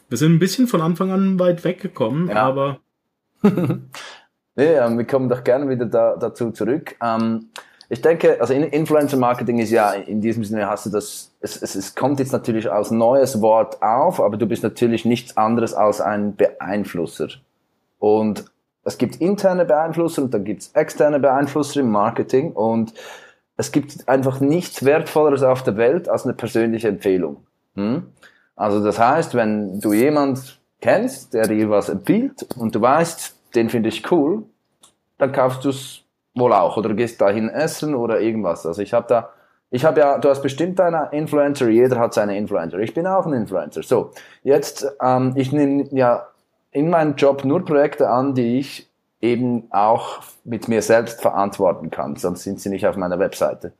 Wir 0.09 0.17
sind 0.17 0.33
ein 0.33 0.39
bisschen 0.39 0.67
von 0.67 0.81
Anfang 0.81 1.11
an 1.11 1.39
weit 1.39 1.63
weggekommen, 1.63 2.29
ja. 2.29 2.35
aber. 2.35 2.79
nee, 3.43 3.81
wir 4.55 5.05
kommen 5.05 5.29
doch 5.29 5.43
gerne 5.43 5.69
wieder 5.69 5.85
da, 5.85 6.15
dazu 6.17 6.51
zurück. 6.51 6.95
Ähm, 7.01 7.49
ich 7.91 8.01
denke, 8.01 8.39
also 8.39 8.53
Influencer 8.53 9.17
Marketing 9.17 9.57
ist 9.57 9.71
ja 9.71 9.93
in 9.93 10.21
diesem 10.21 10.43
Sinne 10.43 10.67
hast 10.67 10.85
du 10.85 10.91
das, 10.91 11.31
es, 11.39 11.59
es, 11.59 11.73
es 11.73 11.95
kommt 11.95 12.19
jetzt 12.19 12.31
natürlich 12.31 12.71
als 12.71 12.91
neues 12.91 13.41
Wort 13.41 13.81
auf, 13.81 14.19
aber 14.19 14.37
du 14.37 14.45
bist 14.45 14.61
natürlich 14.61 15.05
nichts 15.05 15.37
anderes 15.37 15.73
als 15.73 15.99
ein 15.99 16.35
Beeinflusser. 16.35 17.29
Und 17.97 18.45
es 18.83 18.97
gibt 18.97 19.17
interne 19.17 19.65
Beeinflusser 19.65 20.23
und 20.23 20.33
dann 20.33 20.43
gibt 20.43 20.61
es 20.61 20.71
externe 20.73 21.19
Beeinflusser 21.19 21.81
im 21.81 21.91
Marketing 21.91 22.53
und 22.53 22.93
es 23.57 23.71
gibt 23.71 24.07
einfach 24.07 24.39
nichts 24.39 24.85
Wertvolleres 24.85 25.43
auf 25.43 25.63
der 25.63 25.75
Welt 25.77 26.07
als 26.07 26.23
eine 26.23 26.33
persönliche 26.33 26.87
Empfehlung. 26.87 27.45
Hm? 27.75 28.07
Also 28.55 28.83
das 28.83 28.99
heißt, 28.99 29.35
wenn 29.35 29.79
du 29.79 29.93
jemand 29.93 30.59
kennst, 30.81 31.33
der 31.33 31.47
dir 31.47 31.69
was 31.69 31.89
empfiehlt 31.89 32.47
und 32.57 32.75
du 32.75 32.81
weißt, 32.81 33.35
den 33.55 33.69
finde 33.69 33.89
ich 33.89 34.09
cool, 34.11 34.43
dann 35.17 35.31
kaufst 35.31 35.65
du 35.65 35.69
es 35.69 36.03
wohl 36.35 36.53
auch 36.53 36.77
oder 36.77 36.93
gehst 36.93 37.19
dahin 37.21 37.49
essen 37.49 37.95
oder 37.95 38.21
irgendwas. 38.21 38.65
Also 38.65 38.81
ich 38.81 38.93
habe 38.93 39.07
da, 39.07 39.29
ich 39.71 39.83
habe 39.85 39.99
ja, 39.99 40.17
du 40.17 40.29
hast 40.29 40.41
bestimmt 40.41 40.79
deine 40.79 41.09
Influencer, 41.11 41.69
jeder 41.69 41.99
hat 41.99 42.13
seine 42.13 42.37
Influencer. 42.37 42.79
Ich 42.79 42.93
bin 42.93 43.05
auch 43.07 43.25
ein 43.25 43.33
Influencer. 43.33 43.83
So, 43.83 44.11
jetzt, 44.43 44.89
ähm, 45.01 45.33
ich 45.35 45.51
nehme 45.51 45.87
ja 45.91 46.27
in 46.71 46.89
meinem 46.89 47.15
Job 47.15 47.45
nur 47.45 47.65
Projekte 47.65 48.09
an, 48.09 48.35
die 48.35 48.59
ich 48.59 48.89
eben 49.21 49.67
auch 49.71 50.21
mit 50.43 50.67
mir 50.67 50.81
selbst 50.81 51.21
verantworten 51.21 51.89
kann, 51.89 52.15
sonst 52.15 52.43
sind 52.43 52.59
sie 52.59 52.69
nicht 52.69 52.87
auf 52.87 52.95
meiner 52.95 53.19
Webseite. 53.19 53.73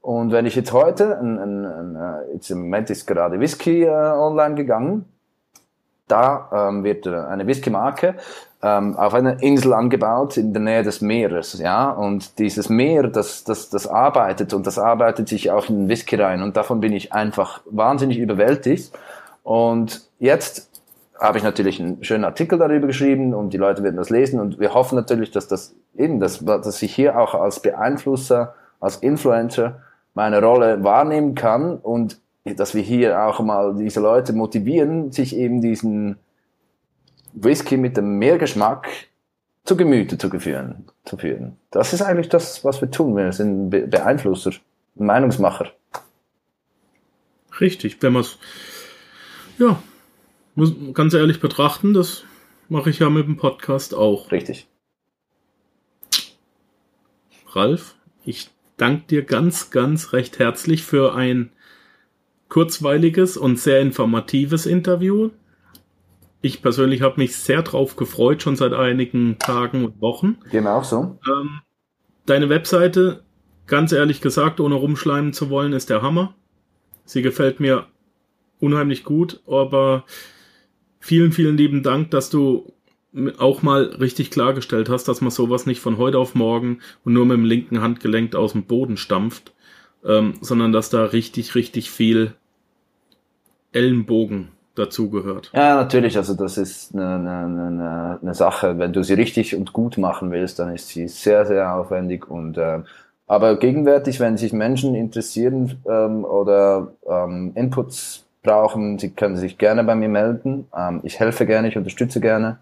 Und 0.00 0.32
wenn 0.32 0.44
ich 0.44 0.54
jetzt 0.54 0.72
heute, 0.72 1.18
ein, 1.18 1.38
ein, 1.38 1.64
ein, 1.64 1.96
äh, 1.96 2.34
jetzt 2.34 2.50
im 2.50 2.60
Moment 2.60 2.90
ist 2.90 3.06
gerade 3.06 3.40
Whisky 3.40 3.84
äh, 3.84 3.88
online 3.88 4.54
gegangen, 4.54 5.06
da 6.08 6.50
ähm, 6.52 6.84
wird 6.84 7.06
eine 7.06 7.46
Whisky-Marke 7.46 8.16
ähm, 8.62 8.94
auf 8.96 9.14
einer 9.14 9.42
Insel 9.42 9.72
angebaut 9.72 10.36
in 10.36 10.52
der 10.52 10.60
Nähe 10.60 10.82
des 10.82 11.00
Meeres, 11.00 11.58
ja, 11.58 11.90
und 11.90 12.38
dieses 12.38 12.68
Meer, 12.68 13.04
das, 13.04 13.44
das, 13.44 13.70
das 13.70 13.86
arbeitet 13.86 14.52
und 14.52 14.66
das 14.66 14.78
arbeitet 14.78 15.28
sich 15.28 15.50
auch 15.50 15.70
in 15.70 15.80
den 15.80 15.88
Whisky 15.88 16.16
rein 16.16 16.42
und 16.42 16.58
davon 16.58 16.80
bin 16.80 16.92
ich 16.92 17.14
einfach 17.14 17.62
wahnsinnig 17.64 18.18
überwältigt. 18.18 18.92
Und 19.42 20.02
jetzt 20.18 20.73
habe 21.24 21.38
ich 21.38 21.44
natürlich 21.44 21.80
einen 21.80 22.04
schönen 22.04 22.24
Artikel 22.24 22.58
darüber 22.58 22.86
geschrieben 22.86 23.34
und 23.34 23.52
die 23.52 23.56
Leute 23.56 23.82
werden 23.82 23.96
das 23.96 24.10
lesen 24.10 24.40
und 24.40 24.60
wir 24.60 24.74
hoffen 24.74 24.96
natürlich, 24.96 25.30
dass 25.30 25.48
das 25.48 25.74
eben, 25.96 26.20
dass, 26.20 26.44
dass 26.44 26.82
ich 26.82 26.94
hier 26.94 27.18
auch 27.18 27.34
als 27.34 27.60
Beeinflusser, 27.60 28.54
als 28.80 28.96
Influencer 28.96 29.80
meine 30.14 30.40
Rolle 30.40 30.84
wahrnehmen 30.84 31.34
kann 31.34 31.78
und 31.78 32.20
dass 32.44 32.74
wir 32.74 32.82
hier 32.82 33.22
auch 33.22 33.40
mal 33.40 33.74
diese 33.74 34.00
Leute 34.00 34.32
motivieren, 34.32 35.10
sich 35.10 35.34
eben 35.36 35.60
diesen 35.60 36.18
Whisky 37.32 37.76
mit 37.76 37.96
dem 37.96 38.18
Mehrgeschmack 38.18 38.88
zu 39.64 39.76
Gemüte 39.76 40.18
zu 40.18 40.28
führen, 40.38 40.84
zu 41.04 41.16
führen. 41.16 41.56
Das 41.70 41.92
ist 41.92 42.02
eigentlich 42.02 42.28
das, 42.28 42.64
was 42.64 42.80
wir 42.80 42.90
tun. 42.90 43.16
Wir 43.16 43.32
sind 43.32 43.70
Beeinflusser, 43.70 44.52
Meinungsmacher. 44.94 45.72
Richtig, 47.60 48.02
wenn 48.02 48.12
man 48.12 48.22
es, 48.22 48.38
ja, 49.58 49.78
muss 50.54 50.72
ganz 50.92 51.14
ehrlich 51.14 51.40
betrachten, 51.40 51.94
das 51.94 52.24
mache 52.68 52.90
ich 52.90 52.98
ja 52.98 53.10
mit 53.10 53.26
dem 53.26 53.36
Podcast 53.36 53.94
auch. 53.94 54.30
Richtig. 54.30 54.68
Ralf, 57.52 57.94
ich 58.24 58.50
danke 58.76 59.04
dir 59.08 59.22
ganz, 59.22 59.70
ganz 59.70 60.12
recht 60.12 60.38
herzlich 60.38 60.84
für 60.84 61.14
ein 61.14 61.50
kurzweiliges 62.48 63.36
und 63.36 63.58
sehr 63.58 63.80
informatives 63.80 64.66
Interview. 64.66 65.30
Ich 66.40 66.62
persönlich 66.62 67.00
habe 67.02 67.20
mich 67.20 67.36
sehr 67.36 67.62
drauf 67.62 67.96
gefreut, 67.96 68.42
schon 68.42 68.56
seit 68.56 68.74
einigen 68.74 69.38
Tagen 69.38 69.84
und 69.84 70.00
Wochen. 70.00 70.38
Genau 70.50 70.82
so. 70.82 71.18
Ähm, 71.26 71.60
deine 72.26 72.48
Webseite, 72.48 73.24
ganz 73.66 73.92
ehrlich 73.92 74.20
gesagt, 74.20 74.60
ohne 74.60 74.74
rumschleimen 74.74 75.32
zu 75.32 75.48
wollen, 75.48 75.72
ist 75.72 75.90
der 75.90 76.02
Hammer. 76.02 76.34
Sie 77.06 77.22
gefällt 77.22 77.60
mir 77.60 77.86
unheimlich 78.60 79.04
gut, 79.04 79.40
aber 79.46 80.04
vielen, 81.04 81.32
vielen 81.32 81.58
lieben 81.58 81.82
Dank, 81.82 82.10
dass 82.10 82.30
du 82.30 82.72
auch 83.38 83.62
mal 83.62 83.84
richtig 84.00 84.30
klargestellt 84.30 84.88
hast, 84.88 85.06
dass 85.06 85.20
man 85.20 85.30
sowas 85.30 85.66
nicht 85.66 85.80
von 85.80 85.98
heute 85.98 86.18
auf 86.18 86.34
morgen 86.34 86.80
und 87.04 87.12
nur 87.12 87.26
mit 87.26 87.36
dem 87.36 87.44
linken 87.44 87.82
Handgelenk 87.82 88.34
aus 88.34 88.52
dem 88.52 88.64
Boden 88.64 88.96
stampft, 88.96 89.52
ähm, 90.04 90.34
sondern 90.40 90.72
dass 90.72 90.88
da 90.88 91.04
richtig, 91.04 91.54
richtig 91.54 91.90
viel 91.90 92.32
Ellenbogen 93.72 94.48
dazugehört. 94.74 95.52
Ja, 95.54 95.76
natürlich. 95.76 96.16
Also 96.16 96.34
das 96.34 96.56
ist 96.56 96.94
eine, 96.94 97.14
eine, 97.14 97.66
eine, 97.66 98.18
eine 98.22 98.34
Sache. 98.34 98.78
Wenn 98.78 98.92
du 98.94 99.04
sie 99.04 99.14
richtig 99.14 99.54
und 99.54 99.72
gut 99.72 99.98
machen 99.98 100.32
willst, 100.32 100.58
dann 100.58 100.74
ist 100.74 100.88
sie 100.88 101.06
sehr, 101.06 101.44
sehr 101.44 101.74
aufwendig 101.74 102.28
und 102.28 102.56
äh, 102.56 102.80
aber 103.26 103.58
gegenwärtig, 103.58 104.20
wenn 104.20 104.36
sich 104.36 104.52
Menschen 104.52 104.94
interessieren 104.94 105.80
ähm, 105.86 106.24
oder 106.24 106.92
ähm, 107.06 107.52
Inputs 107.54 108.23
brauchen, 108.44 109.00
Sie 109.00 109.10
können 109.10 109.36
sich 109.36 109.58
gerne 109.58 109.82
bei 109.82 109.96
mir 109.96 110.08
melden. 110.08 110.68
Ähm, 110.76 111.00
ich 111.02 111.18
helfe 111.18 111.46
gerne, 111.46 111.66
ich 111.66 111.76
unterstütze 111.76 112.20
gerne. 112.20 112.58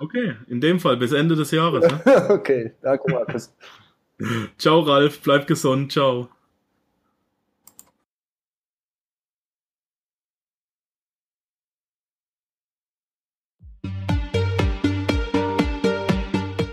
okay, 0.00 0.34
in 0.48 0.60
dem 0.60 0.80
Fall 0.80 0.96
bis 0.96 1.12
Ende 1.12 1.36
des 1.36 1.50
Jahres. 1.50 1.86
Ne? 1.86 2.30
okay, 2.30 2.72
danke 2.82 3.12
Markus. 3.12 3.54
Ciao 4.56 4.80
Ralf, 4.80 5.20
bleib 5.20 5.46
gesund, 5.46 5.92
ciao. 5.92 6.28